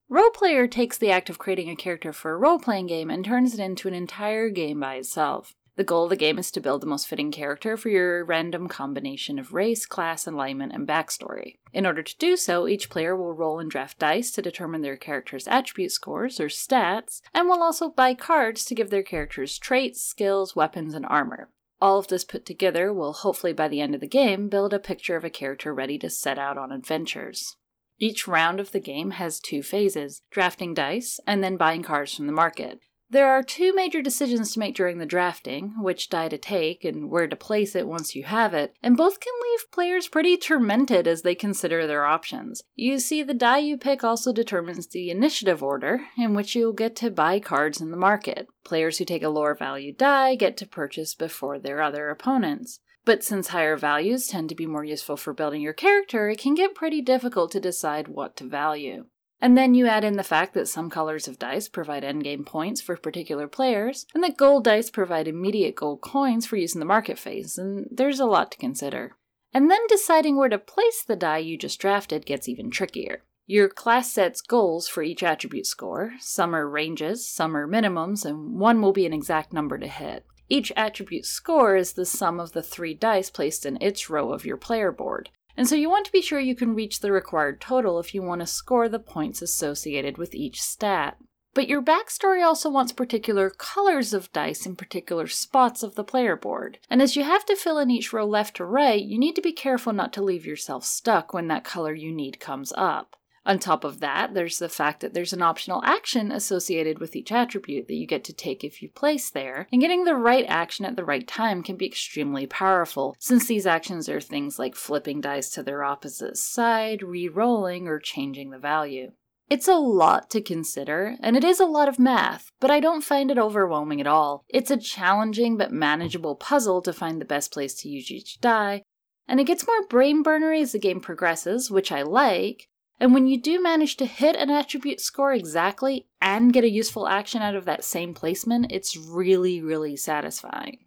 Roll 0.08 0.30
Player 0.30 0.68
takes 0.68 0.96
the 0.96 1.10
act 1.10 1.28
of 1.28 1.40
creating 1.40 1.68
a 1.68 1.74
character 1.74 2.12
for 2.12 2.34
a 2.34 2.38
role 2.38 2.60
playing 2.60 2.86
game 2.86 3.10
and 3.10 3.24
turns 3.24 3.52
it 3.52 3.58
into 3.58 3.88
an 3.88 3.94
entire 3.94 4.48
game 4.48 4.78
by 4.78 4.94
itself. 4.94 5.56
The 5.76 5.84
goal 5.84 6.04
of 6.04 6.10
the 6.10 6.16
game 6.16 6.38
is 6.38 6.50
to 6.52 6.60
build 6.60 6.80
the 6.80 6.86
most 6.86 7.06
fitting 7.06 7.30
character 7.30 7.76
for 7.76 7.90
your 7.90 8.24
random 8.24 8.66
combination 8.66 9.38
of 9.38 9.52
race, 9.52 9.84
class, 9.84 10.26
alignment, 10.26 10.72
and 10.72 10.88
backstory. 10.88 11.58
In 11.70 11.84
order 11.84 12.02
to 12.02 12.18
do 12.18 12.38
so, 12.38 12.66
each 12.66 12.88
player 12.88 13.14
will 13.14 13.34
roll 13.34 13.58
and 13.58 13.70
draft 13.70 13.98
dice 13.98 14.30
to 14.32 14.42
determine 14.42 14.80
their 14.80 14.96
character's 14.96 15.46
attribute 15.46 15.92
scores, 15.92 16.40
or 16.40 16.46
stats, 16.46 17.20
and 17.34 17.46
will 17.46 17.62
also 17.62 17.90
buy 17.90 18.14
cards 18.14 18.64
to 18.64 18.74
give 18.74 18.88
their 18.88 19.02
characters 19.02 19.58
traits, 19.58 20.02
skills, 20.02 20.56
weapons, 20.56 20.94
and 20.94 21.04
armor. 21.04 21.50
All 21.78 21.98
of 21.98 22.08
this 22.08 22.24
put 22.24 22.46
together 22.46 22.90
will 22.90 23.12
hopefully 23.12 23.52
by 23.52 23.68
the 23.68 23.82
end 23.82 23.94
of 23.94 24.00
the 24.00 24.06
game 24.06 24.48
build 24.48 24.72
a 24.72 24.78
picture 24.78 25.16
of 25.16 25.24
a 25.24 25.30
character 25.30 25.74
ready 25.74 25.98
to 25.98 26.08
set 26.08 26.38
out 26.38 26.56
on 26.56 26.72
adventures. 26.72 27.56
Each 27.98 28.26
round 28.26 28.60
of 28.60 28.72
the 28.72 28.80
game 28.80 29.12
has 29.12 29.40
two 29.40 29.62
phases 29.62 30.22
drafting 30.30 30.72
dice 30.72 31.20
and 31.26 31.44
then 31.44 31.58
buying 31.58 31.82
cards 31.82 32.14
from 32.14 32.26
the 32.26 32.32
market. 32.32 32.80
There 33.08 33.28
are 33.28 33.42
two 33.42 33.72
major 33.72 34.02
decisions 34.02 34.52
to 34.52 34.58
make 34.58 34.74
during 34.74 34.98
the 34.98 35.06
drafting 35.06 35.74
which 35.80 36.08
die 36.08 36.28
to 36.28 36.38
take 36.38 36.84
and 36.84 37.08
where 37.08 37.28
to 37.28 37.36
place 37.36 37.76
it 37.76 37.86
once 37.86 38.16
you 38.16 38.24
have 38.24 38.52
it, 38.52 38.74
and 38.82 38.96
both 38.96 39.20
can 39.20 39.32
leave 39.42 39.70
players 39.70 40.08
pretty 40.08 40.36
tormented 40.36 41.06
as 41.06 41.22
they 41.22 41.36
consider 41.36 41.86
their 41.86 42.04
options. 42.04 42.62
You 42.74 42.98
see, 42.98 43.22
the 43.22 43.32
die 43.32 43.58
you 43.58 43.78
pick 43.78 44.02
also 44.02 44.32
determines 44.32 44.88
the 44.88 45.10
initiative 45.10 45.62
order 45.62 46.00
in 46.18 46.34
which 46.34 46.56
you'll 46.56 46.72
get 46.72 46.96
to 46.96 47.10
buy 47.10 47.38
cards 47.38 47.80
in 47.80 47.92
the 47.92 47.96
market. 47.96 48.48
Players 48.64 48.98
who 48.98 49.04
take 49.04 49.22
a 49.22 49.28
lower 49.28 49.54
value 49.54 49.92
die 49.92 50.34
get 50.34 50.56
to 50.56 50.66
purchase 50.66 51.14
before 51.14 51.60
their 51.60 51.80
other 51.80 52.08
opponents. 52.08 52.80
But 53.04 53.22
since 53.22 53.48
higher 53.48 53.76
values 53.76 54.26
tend 54.26 54.48
to 54.48 54.56
be 54.56 54.66
more 54.66 54.84
useful 54.84 55.16
for 55.16 55.32
building 55.32 55.62
your 55.62 55.72
character, 55.72 56.28
it 56.28 56.40
can 56.40 56.56
get 56.56 56.74
pretty 56.74 57.00
difficult 57.02 57.52
to 57.52 57.60
decide 57.60 58.08
what 58.08 58.36
to 58.38 58.44
value. 58.44 59.06
And 59.40 59.56
then 59.56 59.74
you 59.74 59.86
add 59.86 60.04
in 60.04 60.16
the 60.16 60.22
fact 60.22 60.54
that 60.54 60.68
some 60.68 60.88
colors 60.88 61.28
of 61.28 61.38
dice 61.38 61.68
provide 61.68 62.02
endgame 62.02 62.46
points 62.46 62.80
for 62.80 62.96
particular 62.96 63.46
players, 63.46 64.06
and 64.14 64.24
that 64.24 64.36
gold 64.36 64.64
dice 64.64 64.90
provide 64.90 65.28
immediate 65.28 65.76
gold 65.76 66.00
coins 66.00 66.46
for 66.46 66.56
use 66.56 66.74
in 66.74 66.80
the 66.80 66.86
market 66.86 67.18
phase, 67.18 67.58
and 67.58 67.86
there's 67.90 68.20
a 68.20 68.24
lot 68.26 68.50
to 68.52 68.58
consider. 68.58 69.16
And 69.52 69.70
then 69.70 69.86
deciding 69.88 70.36
where 70.36 70.48
to 70.48 70.58
place 70.58 71.04
the 71.06 71.16
die 71.16 71.38
you 71.38 71.58
just 71.58 71.80
drafted 71.80 72.26
gets 72.26 72.48
even 72.48 72.70
trickier. 72.70 73.22
Your 73.46 73.68
class 73.68 74.10
sets 74.10 74.40
goals 74.40 74.88
for 74.88 75.02
each 75.02 75.22
attribute 75.22 75.66
score. 75.66 76.14
Some 76.18 76.54
are 76.54 76.68
ranges, 76.68 77.28
some 77.28 77.56
are 77.56 77.68
minimums, 77.68 78.24
and 78.24 78.58
one 78.58 78.82
will 78.82 78.92
be 78.92 79.06
an 79.06 79.12
exact 79.12 79.52
number 79.52 79.78
to 79.78 79.86
hit. 79.86 80.26
Each 80.48 80.72
attribute 80.76 81.26
score 81.26 81.76
is 81.76 81.92
the 81.92 82.06
sum 82.06 82.40
of 82.40 82.52
the 82.52 82.62
three 82.62 82.94
dice 82.94 83.30
placed 83.30 83.66
in 83.66 83.78
its 83.80 84.10
row 84.10 84.32
of 84.32 84.44
your 84.44 84.56
player 84.56 84.92
board, 84.92 85.30
and 85.56 85.68
so 85.68 85.74
you 85.74 85.88
want 85.88 86.06
to 86.06 86.12
be 86.12 86.22
sure 86.22 86.40
you 86.40 86.54
can 86.54 86.74
reach 86.74 87.00
the 87.00 87.12
required 87.12 87.60
total 87.60 87.98
if 87.98 88.14
you 88.14 88.22
want 88.22 88.40
to 88.40 88.46
score 88.46 88.88
the 88.88 88.98
points 88.98 89.42
associated 89.42 90.18
with 90.18 90.34
each 90.34 90.60
stat. 90.60 91.16
But 91.54 91.68
your 91.68 91.80
backstory 91.80 92.44
also 92.44 92.68
wants 92.68 92.92
particular 92.92 93.48
colors 93.48 94.12
of 94.12 94.30
dice 94.32 94.66
in 94.66 94.76
particular 94.76 95.26
spots 95.26 95.82
of 95.82 95.94
the 95.94 96.04
player 96.04 96.36
board. 96.36 96.78
And 96.90 97.00
as 97.00 97.16
you 97.16 97.24
have 97.24 97.46
to 97.46 97.56
fill 97.56 97.78
in 97.78 97.90
each 97.90 98.12
row 98.12 98.26
left 98.26 98.56
to 98.56 98.66
right, 98.66 99.02
you 99.02 99.18
need 99.18 99.34
to 99.36 99.40
be 99.40 99.52
careful 99.52 99.94
not 99.94 100.12
to 100.12 100.22
leave 100.22 100.44
yourself 100.44 100.84
stuck 100.84 101.32
when 101.32 101.48
that 101.48 101.64
color 101.64 101.94
you 101.94 102.12
need 102.12 102.40
comes 102.40 102.74
up. 102.76 103.16
On 103.46 103.60
top 103.60 103.84
of 103.84 104.00
that, 104.00 104.34
there's 104.34 104.58
the 104.58 104.68
fact 104.68 105.00
that 105.00 105.14
there's 105.14 105.32
an 105.32 105.40
optional 105.40 105.80
action 105.84 106.32
associated 106.32 106.98
with 106.98 107.14
each 107.14 107.30
attribute 107.30 107.86
that 107.86 107.94
you 107.94 108.04
get 108.04 108.24
to 108.24 108.32
take 108.32 108.64
if 108.64 108.82
you 108.82 108.88
place 108.88 109.30
there, 109.30 109.68
and 109.70 109.80
getting 109.80 110.02
the 110.02 110.16
right 110.16 110.44
action 110.48 110.84
at 110.84 110.96
the 110.96 111.04
right 111.04 111.26
time 111.28 111.62
can 111.62 111.76
be 111.76 111.86
extremely 111.86 112.44
powerful, 112.44 113.14
since 113.20 113.46
these 113.46 113.64
actions 113.64 114.08
are 114.08 114.20
things 114.20 114.58
like 114.58 114.74
flipping 114.74 115.20
dice 115.20 115.48
to 115.50 115.62
their 115.62 115.84
opposite 115.84 116.36
side, 116.36 117.04
re 117.04 117.28
rolling, 117.28 117.86
or 117.86 118.00
changing 118.00 118.50
the 118.50 118.58
value. 118.58 119.12
It's 119.48 119.68
a 119.68 119.76
lot 119.76 120.28
to 120.30 120.40
consider, 120.40 121.14
and 121.20 121.36
it 121.36 121.44
is 121.44 121.60
a 121.60 121.66
lot 121.66 121.88
of 121.88 122.00
math, 122.00 122.50
but 122.58 122.72
I 122.72 122.80
don't 122.80 123.04
find 123.04 123.30
it 123.30 123.38
overwhelming 123.38 124.00
at 124.00 124.08
all. 124.08 124.44
It's 124.48 124.72
a 124.72 124.76
challenging 124.76 125.56
but 125.56 125.70
manageable 125.70 126.34
puzzle 126.34 126.82
to 126.82 126.92
find 126.92 127.20
the 127.20 127.24
best 127.24 127.52
place 127.52 127.74
to 127.74 127.88
use 127.88 128.10
each 128.10 128.40
die, 128.40 128.82
and 129.28 129.38
it 129.38 129.44
gets 129.44 129.64
more 129.64 129.86
brain 129.86 130.24
burnery 130.24 130.62
as 130.62 130.72
the 130.72 130.80
game 130.80 131.00
progresses, 131.00 131.70
which 131.70 131.92
I 131.92 132.02
like, 132.02 132.68
and 132.98 133.12
when 133.12 133.26
you 133.26 133.40
do 133.40 133.62
manage 133.62 133.96
to 133.96 134.06
hit 134.06 134.36
an 134.36 134.50
attribute 134.50 135.00
score 135.00 135.32
exactly 135.32 136.06
and 136.20 136.52
get 136.52 136.64
a 136.64 136.70
useful 136.70 137.06
action 137.06 137.42
out 137.42 137.54
of 137.54 137.64
that 137.66 137.84
same 137.84 138.14
placement, 138.14 138.72
it's 138.72 138.96
really, 138.96 139.60
really 139.60 139.96
satisfying. 139.96 140.78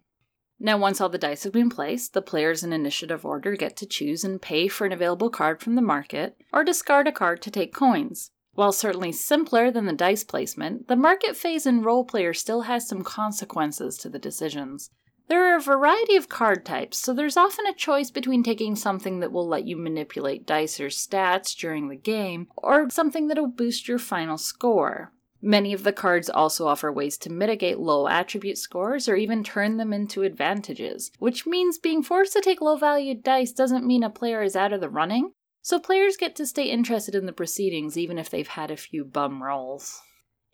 Now, 0.58 0.76
once 0.76 1.00
all 1.00 1.08
the 1.08 1.16
dice 1.16 1.44
have 1.44 1.54
been 1.54 1.70
placed, 1.70 2.12
the 2.12 2.20
players 2.20 2.62
in 2.62 2.72
initiative 2.72 3.24
order 3.24 3.56
get 3.56 3.76
to 3.78 3.86
choose 3.86 4.24
and 4.24 4.42
pay 4.42 4.68
for 4.68 4.84
an 4.84 4.92
available 4.92 5.30
card 5.30 5.60
from 5.60 5.74
the 5.74 5.82
market, 5.82 6.36
or 6.52 6.64
discard 6.64 7.08
a 7.08 7.12
card 7.12 7.40
to 7.42 7.50
take 7.50 7.72
coins. 7.72 8.30
While 8.52 8.72
certainly 8.72 9.12
simpler 9.12 9.70
than 9.70 9.86
the 9.86 9.92
dice 9.94 10.24
placement, 10.24 10.88
the 10.88 10.96
market 10.96 11.34
phase 11.36 11.64
in 11.64 11.82
Roll 11.82 12.04
Player 12.04 12.34
still 12.34 12.62
has 12.62 12.86
some 12.86 13.02
consequences 13.02 13.96
to 13.98 14.10
the 14.10 14.18
decisions. 14.18 14.90
There 15.30 15.46
are 15.46 15.58
a 15.58 15.60
variety 15.60 16.16
of 16.16 16.28
card 16.28 16.66
types, 16.66 16.98
so 16.98 17.14
there's 17.14 17.36
often 17.36 17.64
a 17.64 17.72
choice 17.72 18.10
between 18.10 18.42
taking 18.42 18.74
something 18.74 19.20
that 19.20 19.30
will 19.30 19.46
let 19.46 19.64
you 19.64 19.76
manipulate 19.76 20.44
dice 20.44 20.80
or 20.80 20.88
stats 20.88 21.56
during 21.56 21.88
the 21.88 21.94
game, 21.94 22.48
or 22.56 22.90
something 22.90 23.28
that'll 23.28 23.46
boost 23.46 23.86
your 23.86 24.00
final 24.00 24.36
score. 24.36 25.12
Many 25.40 25.72
of 25.72 25.84
the 25.84 25.92
cards 25.92 26.28
also 26.28 26.66
offer 26.66 26.90
ways 26.90 27.16
to 27.18 27.30
mitigate 27.30 27.78
low 27.78 28.08
attribute 28.08 28.58
scores 28.58 29.08
or 29.08 29.14
even 29.14 29.44
turn 29.44 29.76
them 29.76 29.92
into 29.92 30.24
advantages, 30.24 31.12
which 31.20 31.46
means 31.46 31.78
being 31.78 32.02
forced 32.02 32.32
to 32.32 32.40
take 32.40 32.60
low 32.60 32.76
valued 32.76 33.22
dice 33.22 33.52
doesn't 33.52 33.86
mean 33.86 34.02
a 34.02 34.10
player 34.10 34.42
is 34.42 34.56
out 34.56 34.72
of 34.72 34.80
the 34.80 34.90
running, 34.90 35.30
so 35.62 35.78
players 35.78 36.16
get 36.16 36.34
to 36.34 36.44
stay 36.44 36.64
interested 36.64 37.14
in 37.14 37.26
the 37.26 37.32
proceedings 37.32 37.96
even 37.96 38.18
if 38.18 38.30
they've 38.30 38.48
had 38.48 38.72
a 38.72 38.76
few 38.76 39.04
bum 39.04 39.44
rolls. 39.44 40.02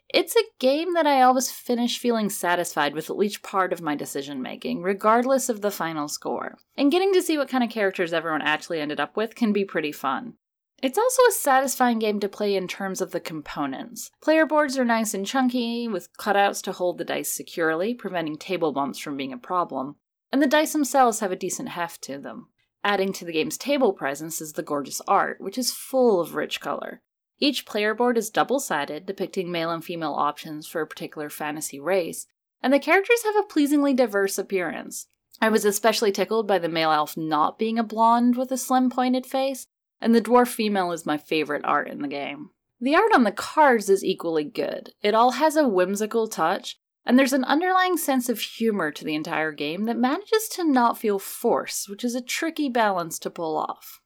It's 0.09 0.37
a 0.37 0.45
game 0.61 0.95
that 0.95 1.07
I 1.07 1.23
always 1.23 1.51
finish 1.51 1.99
feeling 1.99 2.31
satisfied 2.31 2.95
with 2.95 3.11
at 3.11 3.16
least 3.16 3.42
part 3.42 3.73
of 3.73 3.81
my 3.81 3.97
decision 3.97 4.40
making, 4.40 4.83
regardless 4.83 5.49
of 5.49 5.62
the 5.62 5.71
final 5.71 6.09
score. 6.09 6.59
And 6.77 6.92
getting 6.92 7.12
to 7.12 7.23
see 7.23 7.37
what 7.37 7.49
kind 7.49 7.64
of 7.64 7.71
characters 7.71 8.12
everyone 8.12 8.42
actually 8.42 8.81
ended 8.81 9.01
up 9.01 9.16
with 9.16 9.35
can 9.35 9.53
be 9.53 9.64
pretty 9.64 9.92
fun. 9.92 10.35
It's 10.83 10.99
also 10.99 11.23
a 11.29 11.33
satisfying 11.33 11.99
game 11.99 12.21
to 12.21 12.29
play 12.29 12.55
in 12.55 12.69
terms 12.69 13.01
of 13.01 13.11
the 13.11 13.21
components. 13.21 14.11
Player 14.23 14.47
boards 14.47 14.77
are 14.79 14.85
nice 14.85 15.14
and 15.14 15.27
chunky, 15.27 15.88
with 15.88 16.14
cutouts 16.19 16.62
to 16.64 16.73
hold 16.73 16.99
the 16.99 17.05
dice 17.05 17.33
securely, 17.33 17.95
preventing 17.95 18.37
table 18.37 18.73
bumps 18.73 18.99
from 18.99 19.16
being 19.16 19.33
a 19.33 19.38
problem. 19.38 19.97
And 20.31 20.42
the 20.42 20.47
dice 20.47 20.73
themselves 20.73 21.21
have 21.21 21.33
a 21.33 21.37
decent 21.37 21.71
heft 21.71 22.03
to 22.03 22.19
them. 22.19 22.49
Adding 22.85 23.12
to 23.14 23.25
the 23.25 23.33
game's 23.33 23.57
table 23.57 23.92
presence 23.95 24.40
is 24.40 24.53
the 24.53 24.62
gorgeous 24.62 25.01
art, 25.09 25.40
which 25.40 25.59
is 25.59 25.73
full 25.73 26.21
of 26.21 26.35
rich 26.35 26.61
color. 26.61 27.03
Each 27.38 27.66
player 27.66 27.94
board 27.94 28.16
is 28.16 28.31
double 28.31 28.61
sided, 28.61 29.05
depicting 29.05 29.51
male 29.51 29.70
and 29.70 29.85
female 29.85 30.14
options 30.14 30.66
for 30.66 30.81
a 30.81 30.87
particular 30.87 31.29
fantasy 31.29 31.79
race, 31.79 32.27
and 32.62 32.72
the 32.72 32.79
characters 32.79 33.22
have 33.25 33.37
a 33.37 33.46
pleasingly 33.46 33.92
diverse 33.92 34.38
appearance. 34.38 35.09
I 35.40 35.51
was 35.51 35.64
especially 35.64 36.12
tickled 36.12 36.46
by 36.46 36.59
the 36.59 36.68
male 36.68 36.92
elf 36.92 37.16
not 37.16 37.59
being 37.59 37.79
a 37.79 37.85
blonde 37.85 38.37
with 38.37 38.51
a 38.53 38.57
slim 38.57 38.88
pointed 38.88 39.27
face, 39.27 39.66
and 40.01 40.14
the 40.14 40.22
dwarf 40.22 40.49
female 40.49 40.92
is 40.92 41.05
my 41.05 41.18
favorite 41.18 41.64
art 41.64 41.88
in 41.88 42.01
the 42.01 42.09
game. 42.09 42.51
The 42.81 42.94
art 42.94 43.12
on 43.14 43.25
the 43.25 43.33
cards 43.33 43.88
is 43.90 44.05
equally 44.05 44.44
good. 44.44 44.92
It 45.03 45.14
all 45.14 45.33
has 45.33 45.57
a 45.57 45.68
whimsical 45.68 46.29
touch, 46.29 46.79
and 47.05 47.18
there's 47.18 47.33
an 47.33 47.44
underlying 47.44 47.96
sense 47.96 48.29
of 48.29 48.40
humor 48.40 48.90
to 48.90 49.05
the 49.05 49.14
entire 49.14 49.53
game 49.53 49.85
that 49.85 49.99
manages 49.99 50.49
to 50.53 50.64
not 50.64 50.99
feel 50.99 51.18
forced, 51.18 51.88
which 51.88 52.05
is 52.05 52.14
a 52.14 52.22
tricky 52.22 52.68
balance 52.68 53.18
to 53.20 53.31
pull 53.31 53.57
off. 53.57 54.01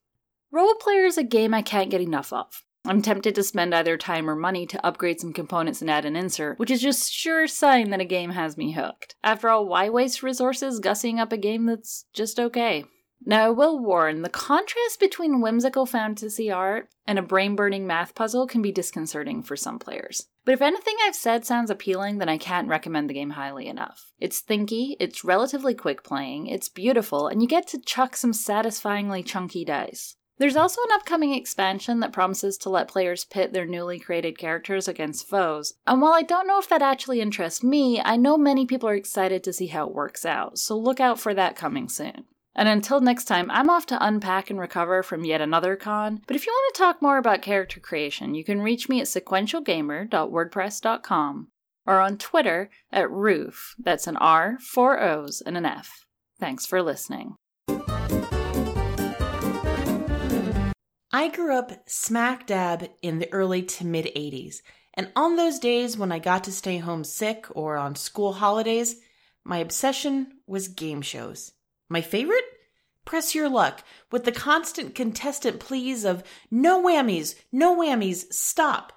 Roll 0.52 0.74
Player 0.74 1.04
is 1.06 1.16
a 1.16 1.22
game 1.22 1.54
I 1.54 1.62
can't 1.62 1.90
get 1.90 2.00
enough 2.00 2.32
of. 2.32 2.64
I'm 2.84 3.02
tempted 3.02 3.34
to 3.34 3.42
spend 3.42 3.74
either 3.74 3.96
time 3.96 4.28
or 4.28 4.34
money 4.34 4.66
to 4.66 4.86
upgrade 4.86 5.20
some 5.20 5.32
components 5.32 5.80
and 5.80 5.90
add 5.90 6.04
an 6.04 6.16
insert, 6.16 6.58
which 6.58 6.70
is 6.70 6.80
just 6.80 7.12
sure 7.12 7.46
sign 7.46 7.90
that 7.90 8.00
a 8.00 8.06
game 8.06 8.30
has 8.30 8.56
me 8.56 8.72
hooked. 8.72 9.14
After 9.22 9.48
all, 9.48 9.66
why 9.66 9.90
waste 9.90 10.22
resources 10.22 10.80
gussying 10.80 11.18
up 11.18 11.32
a 11.32 11.36
game 11.36 11.66
that's 11.66 12.06
just 12.14 12.40
okay? 12.40 12.84
Now, 13.24 13.46
I 13.46 13.50
will 13.50 13.78
warn 13.78 14.22
the 14.22 14.30
contrast 14.30 14.98
between 14.98 15.42
whimsical 15.42 15.84
fantasy 15.84 16.50
art 16.50 16.88
and 17.06 17.18
a 17.18 17.22
brain 17.22 17.54
burning 17.54 17.86
math 17.86 18.14
puzzle 18.14 18.46
can 18.46 18.62
be 18.62 18.72
disconcerting 18.72 19.42
for 19.42 19.56
some 19.56 19.78
players. 19.78 20.26
But 20.46 20.54
if 20.54 20.62
anything 20.62 20.96
I've 21.04 21.14
said 21.14 21.44
sounds 21.44 21.70
appealing, 21.70 22.16
then 22.16 22.30
I 22.30 22.38
can't 22.38 22.68
recommend 22.68 23.10
the 23.10 23.14
game 23.14 23.30
highly 23.30 23.66
enough. 23.66 24.12
It's 24.18 24.40
thinky, 24.40 24.96
it's 24.98 25.22
relatively 25.22 25.74
quick 25.74 26.02
playing, 26.02 26.46
it's 26.46 26.70
beautiful, 26.70 27.28
and 27.28 27.42
you 27.42 27.48
get 27.48 27.66
to 27.68 27.80
chuck 27.80 28.16
some 28.16 28.32
satisfyingly 28.32 29.22
chunky 29.22 29.66
dice. 29.66 30.16
There's 30.40 30.56
also 30.56 30.82
an 30.82 30.90
upcoming 30.94 31.32
expansion 31.34 32.00
that 32.00 32.14
promises 32.14 32.56
to 32.58 32.70
let 32.70 32.88
players 32.88 33.26
pit 33.26 33.52
their 33.52 33.66
newly 33.66 33.98
created 33.98 34.38
characters 34.38 34.88
against 34.88 35.28
foes. 35.28 35.74
And 35.86 36.00
while 36.00 36.14
I 36.14 36.22
don't 36.22 36.46
know 36.46 36.58
if 36.58 36.66
that 36.70 36.80
actually 36.80 37.20
interests 37.20 37.62
me, 37.62 38.00
I 38.02 38.16
know 38.16 38.38
many 38.38 38.64
people 38.64 38.88
are 38.88 38.94
excited 38.94 39.44
to 39.44 39.52
see 39.52 39.66
how 39.66 39.86
it 39.86 39.94
works 39.94 40.24
out, 40.24 40.58
so 40.58 40.78
look 40.78 40.98
out 40.98 41.20
for 41.20 41.34
that 41.34 41.56
coming 41.56 41.90
soon. 41.90 42.24
And 42.54 42.70
until 42.70 43.02
next 43.02 43.26
time, 43.26 43.50
I'm 43.50 43.68
off 43.68 43.84
to 43.86 44.02
unpack 44.02 44.48
and 44.48 44.58
recover 44.58 45.02
from 45.02 45.26
yet 45.26 45.42
another 45.42 45.76
con. 45.76 46.22
But 46.26 46.36
if 46.36 46.46
you 46.46 46.52
want 46.52 46.74
to 46.74 46.78
talk 46.78 47.02
more 47.02 47.18
about 47.18 47.42
character 47.42 47.78
creation, 47.78 48.34
you 48.34 48.42
can 48.42 48.62
reach 48.62 48.88
me 48.88 49.02
at 49.02 49.08
sequentialgamer.wordpress.com 49.08 51.48
or 51.86 52.00
on 52.00 52.16
Twitter 52.16 52.70
at 52.90 53.10
Roof. 53.10 53.74
That's 53.78 54.06
an 54.06 54.16
R, 54.16 54.56
four 54.72 55.02
O's, 55.02 55.42
and 55.44 55.58
an 55.58 55.66
F. 55.66 56.06
Thanks 56.38 56.64
for 56.64 56.82
listening. 56.82 57.34
I 61.12 61.28
grew 61.28 61.56
up 61.56 61.72
smack 61.86 62.46
dab 62.46 62.88
in 63.02 63.18
the 63.18 63.32
early 63.32 63.64
to 63.64 63.84
mid 63.84 64.06
80s, 64.06 64.62
and 64.94 65.10
on 65.16 65.34
those 65.34 65.58
days 65.58 65.98
when 65.98 66.12
I 66.12 66.20
got 66.20 66.44
to 66.44 66.52
stay 66.52 66.78
home 66.78 67.02
sick 67.02 67.46
or 67.50 67.76
on 67.76 67.96
school 67.96 68.34
holidays, 68.34 68.94
my 69.42 69.58
obsession 69.58 70.38
was 70.46 70.68
game 70.68 71.02
shows. 71.02 71.50
My 71.88 72.00
favorite? 72.00 72.44
Press 73.04 73.34
Your 73.34 73.48
Luck, 73.48 73.82
with 74.12 74.24
the 74.24 74.30
constant 74.30 74.94
contestant 74.94 75.58
pleas 75.58 76.04
of 76.04 76.22
no 76.48 76.80
whammies, 76.80 77.34
no 77.50 77.74
whammies, 77.74 78.32
stop. 78.32 78.92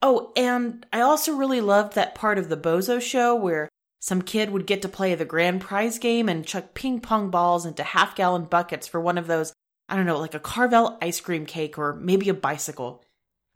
Oh, 0.00 0.32
and 0.36 0.86
I 0.92 1.00
also 1.00 1.34
really 1.34 1.60
loved 1.60 1.94
that 1.94 2.14
part 2.14 2.38
of 2.38 2.48
the 2.48 2.56
Bozo 2.56 3.02
show 3.02 3.34
where 3.34 3.68
some 3.98 4.22
kid 4.22 4.50
would 4.50 4.66
get 4.66 4.82
to 4.82 4.88
play 4.88 5.16
the 5.16 5.24
grand 5.24 5.62
prize 5.62 5.98
game 5.98 6.28
and 6.28 6.46
chuck 6.46 6.74
ping 6.74 7.00
pong 7.00 7.28
balls 7.30 7.66
into 7.66 7.82
half 7.82 8.14
gallon 8.14 8.44
buckets 8.44 8.86
for 8.86 9.00
one 9.00 9.18
of 9.18 9.26
those, 9.26 9.52
I 9.90 9.96
don't 9.96 10.06
know, 10.06 10.20
like 10.20 10.34
a 10.34 10.40
Carvel 10.40 10.96
ice 11.02 11.20
cream 11.20 11.44
cake 11.44 11.76
or 11.76 11.94
maybe 11.94 12.28
a 12.28 12.34
bicycle. 12.34 13.02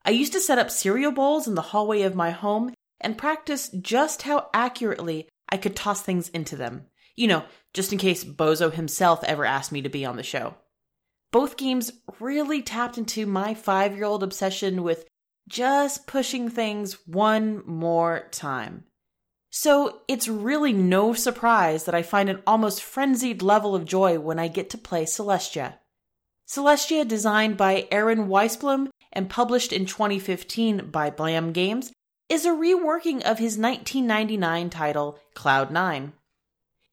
I 0.05 0.11
used 0.11 0.33
to 0.33 0.41
set 0.41 0.59
up 0.59 0.71
cereal 0.71 1.13
bowls 1.13 1.47
in 1.47 1.55
the 1.55 1.63
hallway 1.63 2.03
of 2.03 2.17
my 2.17 2.33
home 2.33 2.75
and 3.01 3.17
practice 3.17 3.69
just 3.69 4.23
how 4.23 4.51
accurately 4.53 5.29
I 5.49 5.57
could 5.57 5.77
toss 5.77 6.03
things 6.03 6.29
into 6.31 6.57
them. 6.57 6.87
You 7.15 7.29
know, 7.29 7.45
just 7.73 7.93
in 7.93 7.99
case 7.99 8.25
Bozo 8.25 8.73
himself 8.73 9.23
ever 9.23 9.45
asked 9.45 9.71
me 9.71 9.83
to 9.83 9.89
be 9.89 10.05
on 10.05 10.17
the 10.17 10.25
show. 10.25 10.57
Both 11.31 11.57
games 11.57 11.93
really 12.19 12.63
tapped 12.63 12.99
into 12.99 13.27
my 13.27 13.55
five 13.55 13.95
year 13.95 14.05
old 14.05 14.25
obsession 14.25 14.83
with 14.83 15.07
just 15.49 16.07
pushing 16.07 16.49
things 16.49 17.07
one 17.07 17.63
more 17.65 18.27
time. 18.33 18.85
So 19.51 20.01
it's 20.09 20.27
really 20.27 20.73
no 20.73 21.13
surprise 21.13 21.85
that 21.85 21.95
I 21.95 22.03
find 22.03 22.29
an 22.29 22.43
almost 22.45 22.83
frenzied 22.83 23.41
level 23.41 23.77
of 23.77 23.85
joy 23.85 24.19
when 24.19 24.41
I 24.41 24.49
get 24.49 24.71
to 24.71 24.79
play 24.79 25.05
Celestia. 25.05 25.75
Celestia, 26.47 27.07
designed 27.07 27.57
by 27.57 27.89
Aaron 27.91 28.29
Weissblum 28.29 28.91
and 29.13 29.31
published 29.31 29.73
in 29.73 29.87
2015 29.87 30.91
by 30.91 31.11
Blam 31.11 31.53
Games, 31.53 31.93
is 32.29 32.45
a 32.45 32.51
reworking 32.51 33.23
of 33.23 33.39
his 33.39 33.59
1999 33.59 34.71
title, 34.71 35.19
Cloud 35.35 35.71
9. 35.71 36.13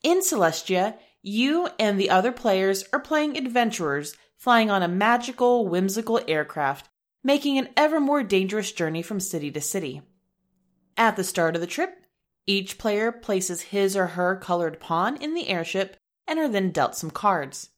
In 0.04 0.22
Celestia, 0.22 0.98
you 1.22 1.70
and 1.78 2.00
the 2.00 2.10
other 2.10 2.32
players 2.32 2.86
are 2.92 3.00
playing 3.00 3.38
adventurers 3.38 4.16
flying 4.38 4.72
on 4.72 4.82
a 4.82 4.88
magical, 4.88 5.68
whimsical 5.68 6.20
aircraft, 6.28 6.90
making 7.24 7.60
an 7.60 7.70
ever 7.78 8.00
more 8.00 8.24
dangerous 8.24 8.72
journey 8.72 9.04
from 9.04 9.20
city 9.20 9.52
to 9.52 9.62
city. 9.62 10.02
At 10.98 11.16
the 11.16 11.24
start 11.24 11.56
of 11.56 11.62
the 11.62 11.68
trip, 11.68 12.06
each 12.48 12.80
player 12.80 13.12
places 13.12 13.62
his 13.62 13.96
or 13.96 14.08
her 14.08 14.36
colored 14.36 14.80
pawn 14.80 15.18
in 15.18 15.36
the 15.36 15.48
airship 15.48 15.96
and 16.28 16.40
are 16.40 16.48
then 16.48 16.72
dealt 16.72 16.96
some 16.96 17.12
cards. 17.12 17.70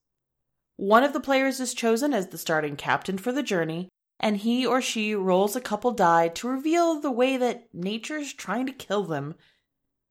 One 0.76 1.04
of 1.04 1.14
the 1.14 1.20
players 1.20 1.60
is 1.60 1.74
chosen 1.74 2.14
as 2.14 2.28
the 2.28 2.38
starting 2.38 2.76
captain 2.76 3.18
for 3.18 3.32
the 3.32 3.44
journey, 3.44 3.90
and 4.20 4.38
he 4.38 4.66
or 4.66 4.82
she 4.82 5.16
rolls 5.16 5.56
a 5.56 5.62
couple 5.62 5.92
die 5.92 6.30
to 6.30 6.48
reveal 6.48 7.00
the 7.00 7.12
way 7.12 7.38
that 7.38 7.68
nature's 7.74 8.34
trying 8.34 8.66
to 8.66 8.74
kill 8.74 9.04
them 9.04 9.36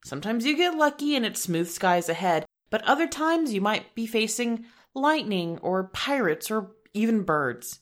Sometimes 0.04 0.44
you 0.44 0.56
get 0.56 0.74
lucky 0.74 1.14
and 1.14 1.24
it's 1.24 1.40
smooth 1.40 1.68
skies 1.70 2.08
ahead, 2.08 2.44
but 2.70 2.82
other 2.82 3.06
times 3.06 3.52
you 3.52 3.60
might 3.60 3.94
be 3.94 4.06
facing 4.06 4.66
lightning 4.94 5.58
or 5.58 5.84
pirates 5.84 6.50
or 6.50 6.72
even 6.92 7.22
birds. 7.22 7.80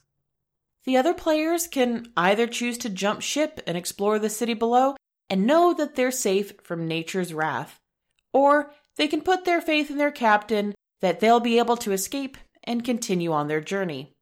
The 0.85 0.97
other 0.97 1.15
players 1.15 1.67
can 1.67 2.07
either 2.17 2.47
choose 2.47 2.79
to 2.79 2.89
jump 2.89 3.23
ship 3.23 3.61
and 3.67 3.77
explore 3.77 4.19
the 4.19 4.31
city 4.31 4.55
below 4.55 4.97
and 5.29 5.47
know 5.47 5.73
that 5.75 5.95
they're 5.95 6.11
safe 6.11 6.53
from 6.63 6.89
nature's 6.89 7.33
wrath, 7.33 7.79
or 8.33 8.73
they 8.97 9.09
can 9.09 9.23
put 9.23 9.45
their 9.45 9.61
faith 9.61 9.91
in 9.91 9.99
their 9.99 10.11
captain 10.11 10.75
that 11.01 11.21
they'll 11.21 11.41
be 11.41 11.59
able 11.59 11.77
to 11.79 11.93
escape 11.93 12.37
and 12.65 12.85
continue 12.85 13.33
on 13.33 13.49
their 13.49 13.61
journey. 13.61 14.13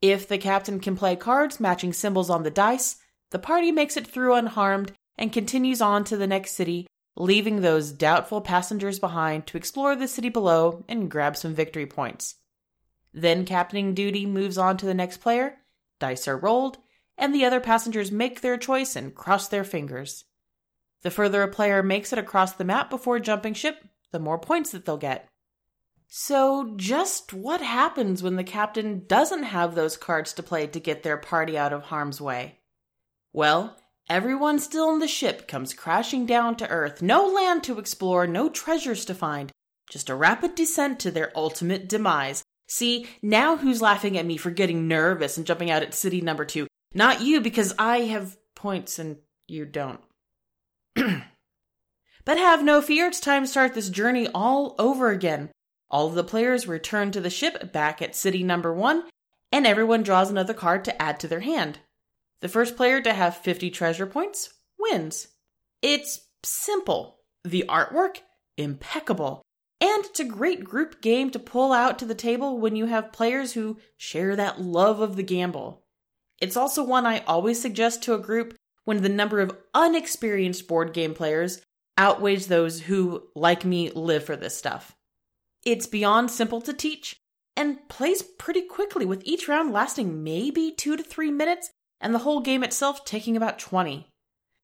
If 0.00 0.26
the 0.28 0.38
captain 0.38 0.80
can 0.80 0.96
play 0.96 1.16
cards 1.16 1.60
matching 1.60 1.92
symbols 1.92 2.30
on 2.30 2.42
the 2.42 2.50
dice, 2.50 2.96
the 3.30 3.38
party 3.38 3.72
makes 3.72 3.96
it 3.96 4.06
through 4.06 4.34
unharmed 4.34 4.92
and 5.16 5.32
continues 5.32 5.80
on 5.80 6.04
to 6.04 6.16
the 6.16 6.26
next 6.26 6.52
city 6.52 6.86
leaving 7.16 7.60
those 7.60 7.92
doubtful 7.92 8.40
passengers 8.40 8.98
behind 8.98 9.46
to 9.46 9.56
explore 9.56 9.94
the 9.94 10.08
city 10.08 10.28
below 10.28 10.84
and 10.88 11.10
grab 11.10 11.36
some 11.36 11.54
victory 11.54 11.86
points. 11.86 12.36
Then 13.12 13.44
captaining 13.44 13.94
duty 13.94 14.24
moves 14.24 14.56
on 14.56 14.76
to 14.78 14.86
the 14.86 14.94
next 14.94 15.18
player, 15.18 15.58
dice 16.00 16.26
are 16.26 16.36
rolled, 16.36 16.78
and 17.18 17.34
the 17.34 17.44
other 17.44 17.60
passengers 17.60 18.10
make 18.10 18.40
their 18.40 18.56
choice 18.56 18.96
and 18.96 19.14
cross 19.14 19.48
their 19.48 19.64
fingers. 19.64 20.24
The 21.02 21.10
further 21.10 21.42
a 21.42 21.48
player 21.48 21.82
makes 21.82 22.12
it 22.12 22.18
across 22.18 22.52
the 22.52 22.64
map 22.64 22.88
before 22.88 23.18
jumping 23.18 23.54
ship, 23.54 23.84
the 24.12 24.18
more 24.18 24.38
points 24.38 24.70
that 24.70 24.86
they'll 24.86 24.96
get. 24.96 25.28
So, 26.14 26.74
just 26.76 27.32
what 27.32 27.62
happens 27.62 28.22
when 28.22 28.36
the 28.36 28.44
captain 28.44 29.04
doesn't 29.06 29.44
have 29.44 29.74
those 29.74 29.96
cards 29.96 30.34
to 30.34 30.42
play 30.42 30.66
to 30.66 30.78
get 30.78 31.02
their 31.02 31.16
party 31.16 31.56
out 31.56 31.72
of 31.72 31.84
harm's 31.84 32.20
way? 32.20 32.58
Well, 33.32 33.78
Everyone 34.08 34.58
still 34.58 34.92
in 34.92 34.98
the 34.98 35.08
ship 35.08 35.48
comes 35.48 35.72
crashing 35.72 36.26
down 36.26 36.56
to 36.56 36.68
Earth. 36.68 37.00
No 37.00 37.26
land 37.26 37.64
to 37.64 37.78
explore, 37.78 38.26
no 38.26 38.50
treasures 38.50 39.06
to 39.06 39.14
find, 39.14 39.50
just 39.90 40.10
a 40.10 40.14
rapid 40.14 40.54
descent 40.54 41.00
to 41.00 41.10
their 41.10 41.32
ultimate 41.34 41.88
demise. 41.88 42.42
See, 42.68 43.06
now 43.22 43.56
who's 43.56 43.80
laughing 43.80 44.18
at 44.18 44.26
me 44.26 44.36
for 44.36 44.50
getting 44.50 44.88
nervous 44.88 45.38
and 45.38 45.46
jumping 45.46 45.70
out 45.70 45.82
at 45.82 45.94
city 45.94 46.20
number 46.20 46.44
two? 46.44 46.66
Not 46.92 47.22
you, 47.22 47.40
because 47.40 47.74
I 47.78 48.00
have 48.00 48.36
points 48.54 48.98
and 48.98 49.16
you 49.46 49.64
don't. 49.64 50.00
but 50.94 52.36
have 52.36 52.62
no 52.62 52.82
fear, 52.82 53.06
it's 53.06 53.20
time 53.20 53.44
to 53.44 53.48
start 53.48 53.72
this 53.72 53.88
journey 53.88 54.28
all 54.34 54.74
over 54.78 55.10
again. 55.10 55.48
All 55.92 56.06
of 56.06 56.14
the 56.14 56.24
players 56.24 56.66
return 56.66 57.12
to 57.12 57.20
the 57.20 57.28
ship 57.30 57.70
back 57.70 58.00
at 58.00 58.16
city 58.16 58.42
number 58.42 58.72
one, 58.72 59.04
and 59.52 59.66
everyone 59.66 60.02
draws 60.02 60.30
another 60.30 60.54
card 60.54 60.84
to 60.86 61.02
add 61.02 61.20
to 61.20 61.28
their 61.28 61.40
hand. 61.40 61.80
The 62.40 62.48
first 62.48 62.76
player 62.76 63.02
to 63.02 63.12
have 63.12 63.36
50 63.36 63.70
treasure 63.70 64.06
points 64.06 64.54
wins. 64.78 65.28
It's 65.82 66.20
simple. 66.42 67.18
The 67.44 67.66
artwork, 67.68 68.20
impeccable. 68.56 69.42
And 69.82 70.04
it's 70.06 70.20
a 70.20 70.24
great 70.24 70.64
group 70.64 71.02
game 71.02 71.30
to 71.30 71.38
pull 71.38 71.72
out 71.72 71.98
to 71.98 72.06
the 72.06 72.14
table 72.14 72.58
when 72.58 72.74
you 72.74 72.86
have 72.86 73.12
players 73.12 73.52
who 73.52 73.78
share 73.98 74.34
that 74.34 74.60
love 74.60 75.00
of 75.00 75.16
the 75.16 75.22
gamble. 75.22 75.82
It's 76.40 76.56
also 76.56 76.82
one 76.82 77.04
I 77.04 77.20
always 77.26 77.60
suggest 77.60 78.02
to 78.04 78.14
a 78.14 78.18
group 78.18 78.54
when 78.84 79.02
the 79.02 79.08
number 79.08 79.40
of 79.40 79.56
unexperienced 79.74 80.66
board 80.66 80.92
game 80.92 81.14
players 81.14 81.60
outweighs 81.98 82.46
those 82.46 82.80
who, 82.80 83.28
like 83.34 83.64
me, 83.64 83.90
live 83.90 84.24
for 84.24 84.36
this 84.36 84.56
stuff. 84.56 84.96
It's 85.64 85.86
beyond 85.86 86.30
simple 86.30 86.60
to 86.62 86.72
teach 86.72 87.16
and 87.56 87.88
plays 87.88 88.22
pretty 88.22 88.62
quickly, 88.62 89.04
with 89.04 89.22
each 89.24 89.46
round 89.46 89.72
lasting 89.72 90.24
maybe 90.24 90.72
two 90.72 90.96
to 90.96 91.02
three 91.02 91.30
minutes 91.30 91.70
and 92.00 92.14
the 92.14 92.20
whole 92.20 92.40
game 92.40 92.64
itself 92.64 93.04
taking 93.04 93.36
about 93.36 93.58
20. 93.58 94.08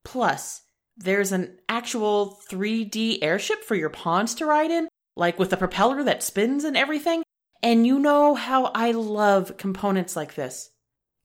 Plus, 0.05 0.63
there's 0.97 1.31
an 1.31 1.59
actual 1.69 2.41
3D 2.51 3.19
airship 3.23 3.63
for 3.63 3.77
your 3.77 3.91
pawns 3.91 4.35
to 4.37 4.47
ride 4.47 4.71
in, 4.71 4.89
like 5.17 5.39
with 5.39 5.53
a 5.53 5.57
propeller 5.57 6.03
that 6.03 6.23
spins 6.23 6.65
and 6.65 6.77
everything. 6.77 7.23
And 7.63 7.87
you 7.87 7.99
know 7.99 8.35
how 8.35 8.67
I 8.75 8.91
love 8.93 9.57
components 9.57 10.17
like 10.17 10.35
this. 10.35 10.71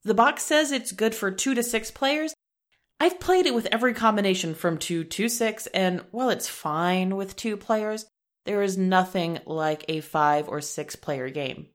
The 0.03 0.13
box 0.13 0.43
says 0.43 0.71
it's 0.71 0.91
good 0.91 1.15
for 1.15 1.31
2 1.31 1.55
to 1.55 1.63
6 1.63 1.91
players. 1.91 2.33
I've 2.99 3.19
played 3.19 3.45
it 3.45 3.55
with 3.55 3.67
every 3.71 3.93
combination 3.93 4.53
from 4.53 4.77
2 4.77 5.05
to 5.05 5.29
6, 5.29 5.67
and 5.67 6.03
while 6.11 6.29
it's 6.29 6.47
fine 6.47 7.15
with 7.15 7.35
2 7.35 7.57
players, 7.57 8.05
there 8.45 8.61
is 8.61 8.77
nothing 8.77 9.39
like 9.45 9.85
a 9.87 10.01
5 10.01 10.49
or 10.49 10.61
6 10.61 10.95
player 10.97 11.29
game. 11.29 11.67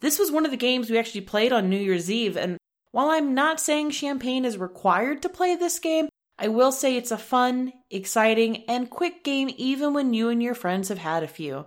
This 0.00 0.18
was 0.18 0.30
one 0.30 0.44
of 0.44 0.50
the 0.50 0.56
games 0.56 0.90
we 0.90 0.98
actually 0.98 1.22
played 1.22 1.52
on 1.52 1.68
New 1.68 1.78
Year's 1.78 2.10
Eve, 2.10 2.36
and 2.36 2.56
While 2.92 3.10
I'm 3.10 3.34
not 3.34 3.60
saying 3.60 3.90
champagne 3.90 4.44
is 4.44 4.58
required 4.58 5.22
to 5.22 5.28
play 5.28 5.54
this 5.54 5.78
game, 5.78 6.08
I 6.38 6.48
will 6.48 6.72
say 6.72 6.96
it's 6.96 7.12
a 7.12 7.18
fun, 7.18 7.72
exciting, 7.90 8.64
and 8.68 8.90
quick 8.90 9.22
game 9.22 9.50
even 9.56 9.94
when 9.94 10.12
you 10.12 10.28
and 10.28 10.42
your 10.42 10.54
friends 10.54 10.88
have 10.88 10.98
had 10.98 11.22
a 11.22 11.28
few. 11.28 11.66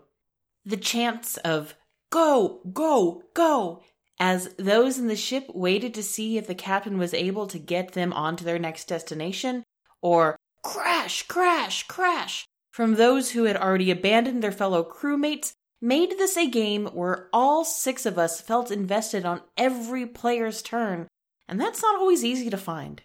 The 0.65 0.77
chants 0.77 1.37
of 1.37 1.75
go, 2.11 2.61
go, 2.73 3.23
go, 3.33 3.83
as 4.19 4.53
those 4.57 4.97
in 4.97 5.07
the 5.07 5.15
ship 5.15 5.45
waited 5.53 5.93
to 5.93 6.03
see 6.03 6.37
if 6.37 6.47
the 6.47 6.55
captain 6.55 6.97
was 6.97 7.13
able 7.13 7.47
to 7.47 7.59
get 7.59 7.93
them 7.93 8.11
onto 8.11 8.43
their 8.43 8.59
next 8.59 8.87
destination, 8.87 9.63
or 10.01 10.35
crash, 10.61 11.23
crash, 11.23 11.83
crash, 11.87 12.45
from 12.73 12.95
those 12.95 13.31
who 13.31 13.43
had 13.43 13.55
already 13.55 13.91
abandoned 13.91 14.41
their 14.41 14.51
fellow 14.51 14.83
crewmates 14.83 15.53
made 15.79 16.09
this 16.17 16.35
a 16.35 16.49
game 16.49 16.87
where 16.87 17.29
all 17.31 17.63
six 17.63 18.03
of 18.03 18.17
us 18.17 18.41
felt 18.41 18.71
invested 18.71 19.25
on 19.25 19.41
every 19.55 20.07
player's 20.07 20.63
turn, 20.63 21.07
and 21.47 21.61
that's 21.61 21.83
not 21.83 21.95
always 21.95 22.25
easy 22.25 22.49
to 22.49 22.57
find. 22.57 23.03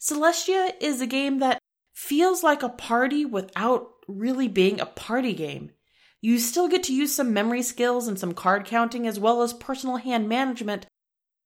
Celestia 0.00 0.72
is 0.80 1.00
a 1.00 1.06
game 1.06 1.38
that 1.38 1.60
feels 1.94 2.42
like 2.42 2.64
a 2.64 2.68
party 2.68 3.24
without 3.24 3.90
really 4.08 4.48
being 4.48 4.80
a 4.80 4.86
party 4.86 5.34
game. 5.34 5.70
You 6.20 6.40
still 6.40 6.66
get 6.66 6.82
to 6.84 6.94
use 6.94 7.14
some 7.14 7.32
memory 7.32 7.62
skills 7.62 8.08
and 8.08 8.18
some 8.18 8.34
card 8.34 8.64
counting 8.64 9.06
as 9.06 9.20
well 9.20 9.42
as 9.42 9.52
personal 9.52 9.98
hand 9.98 10.28
management, 10.28 10.86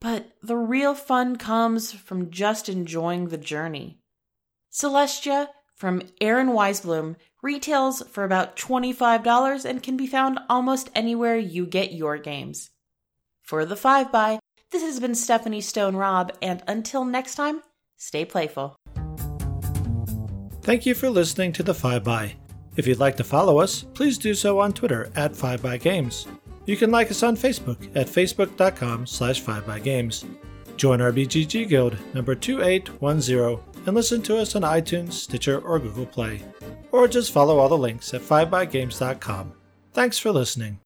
but 0.00 0.30
the 0.42 0.56
real 0.56 0.94
fun 0.94 1.36
comes 1.36 1.92
from 1.92 2.30
just 2.30 2.70
enjoying 2.70 3.28
the 3.28 3.36
journey. 3.36 4.00
Celestia 4.72 5.48
from 5.78 6.02
Aaron 6.20 6.48
Weissblum 6.48 7.16
retails 7.40 8.02
for 8.10 8.24
about 8.24 8.56
$25 8.56 9.64
and 9.64 9.82
can 9.82 9.96
be 9.96 10.06
found 10.06 10.38
almost 10.50 10.90
anywhere 10.94 11.38
you 11.38 11.64
get 11.64 11.92
your 11.92 12.18
games. 12.18 12.70
For 13.42 13.64
the 13.64 13.76
5 13.76 14.12
by 14.12 14.40
this 14.70 14.82
has 14.82 15.00
been 15.00 15.14
Stephanie 15.14 15.62
Stone 15.62 15.96
Robb, 15.96 16.32
and 16.42 16.62
until 16.68 17.06
next 17.06 17.36
time, 17.36 17.62
stay 17.96 18.26
playful. 18.26 18.76
Thank 20.60 20.84
you 20.84 20.94
for 20.94 21.08
listening 21.08 21.54
to 21.54 21.62
the 21.62 21.72
5 21.72 22.04
by. 22.04 22.34
If 22.76 22.86
you'd 22.86 23.00
like 23.00 23.16
to 23.16 23.24
follow 23.24 23.58
us, 23.60 23.84
please 23.94 24.18
do 24.18 24.34
so 24.34 24.60
on 24.60 24.74
Twitter 24.74 25.10
at 25.16 25.34
5 25.34 25.62
by 25.62 25.78
Games. 25.78 26.26
You 26.66 26.76
can 26.76 26.90
like 26.90 27.10
us 27.10 27.22
on 27.22 27.34
Facebook 27.34 27.90
at 27.96 28.08
facebook.com 28.08 29.06
slash 29.06 29.42
5bygames. 29.42 30.26
Join 30.76 31.00
our 31.00 31.12
BGG 31.12 31.66
Guild 31.66 31.96
number 32.12 32.34
2810 32.34 33.77
and 33.88 33.96
listen 33.96 34.20
to 34.22 34.36
us 34.36 34.54
on 34.54 34.62
iTunes, 34.62 35.14
Stitcher, 35.14 35.58
or 35.58 35.78
Google 35.78 36.06
Play. 36.06 36.42
Or 36.92 37.08
just 37.08 37.32
follow 37.32 37.58
all 37.58 37.70
the 37.70 37.78
links 37.78 38.12
at 38.12 38.20
5bygames.com. 38.20 39.54
Thanks 39.94 40.18
for 40.18 40.30
listening. 40.30 40.80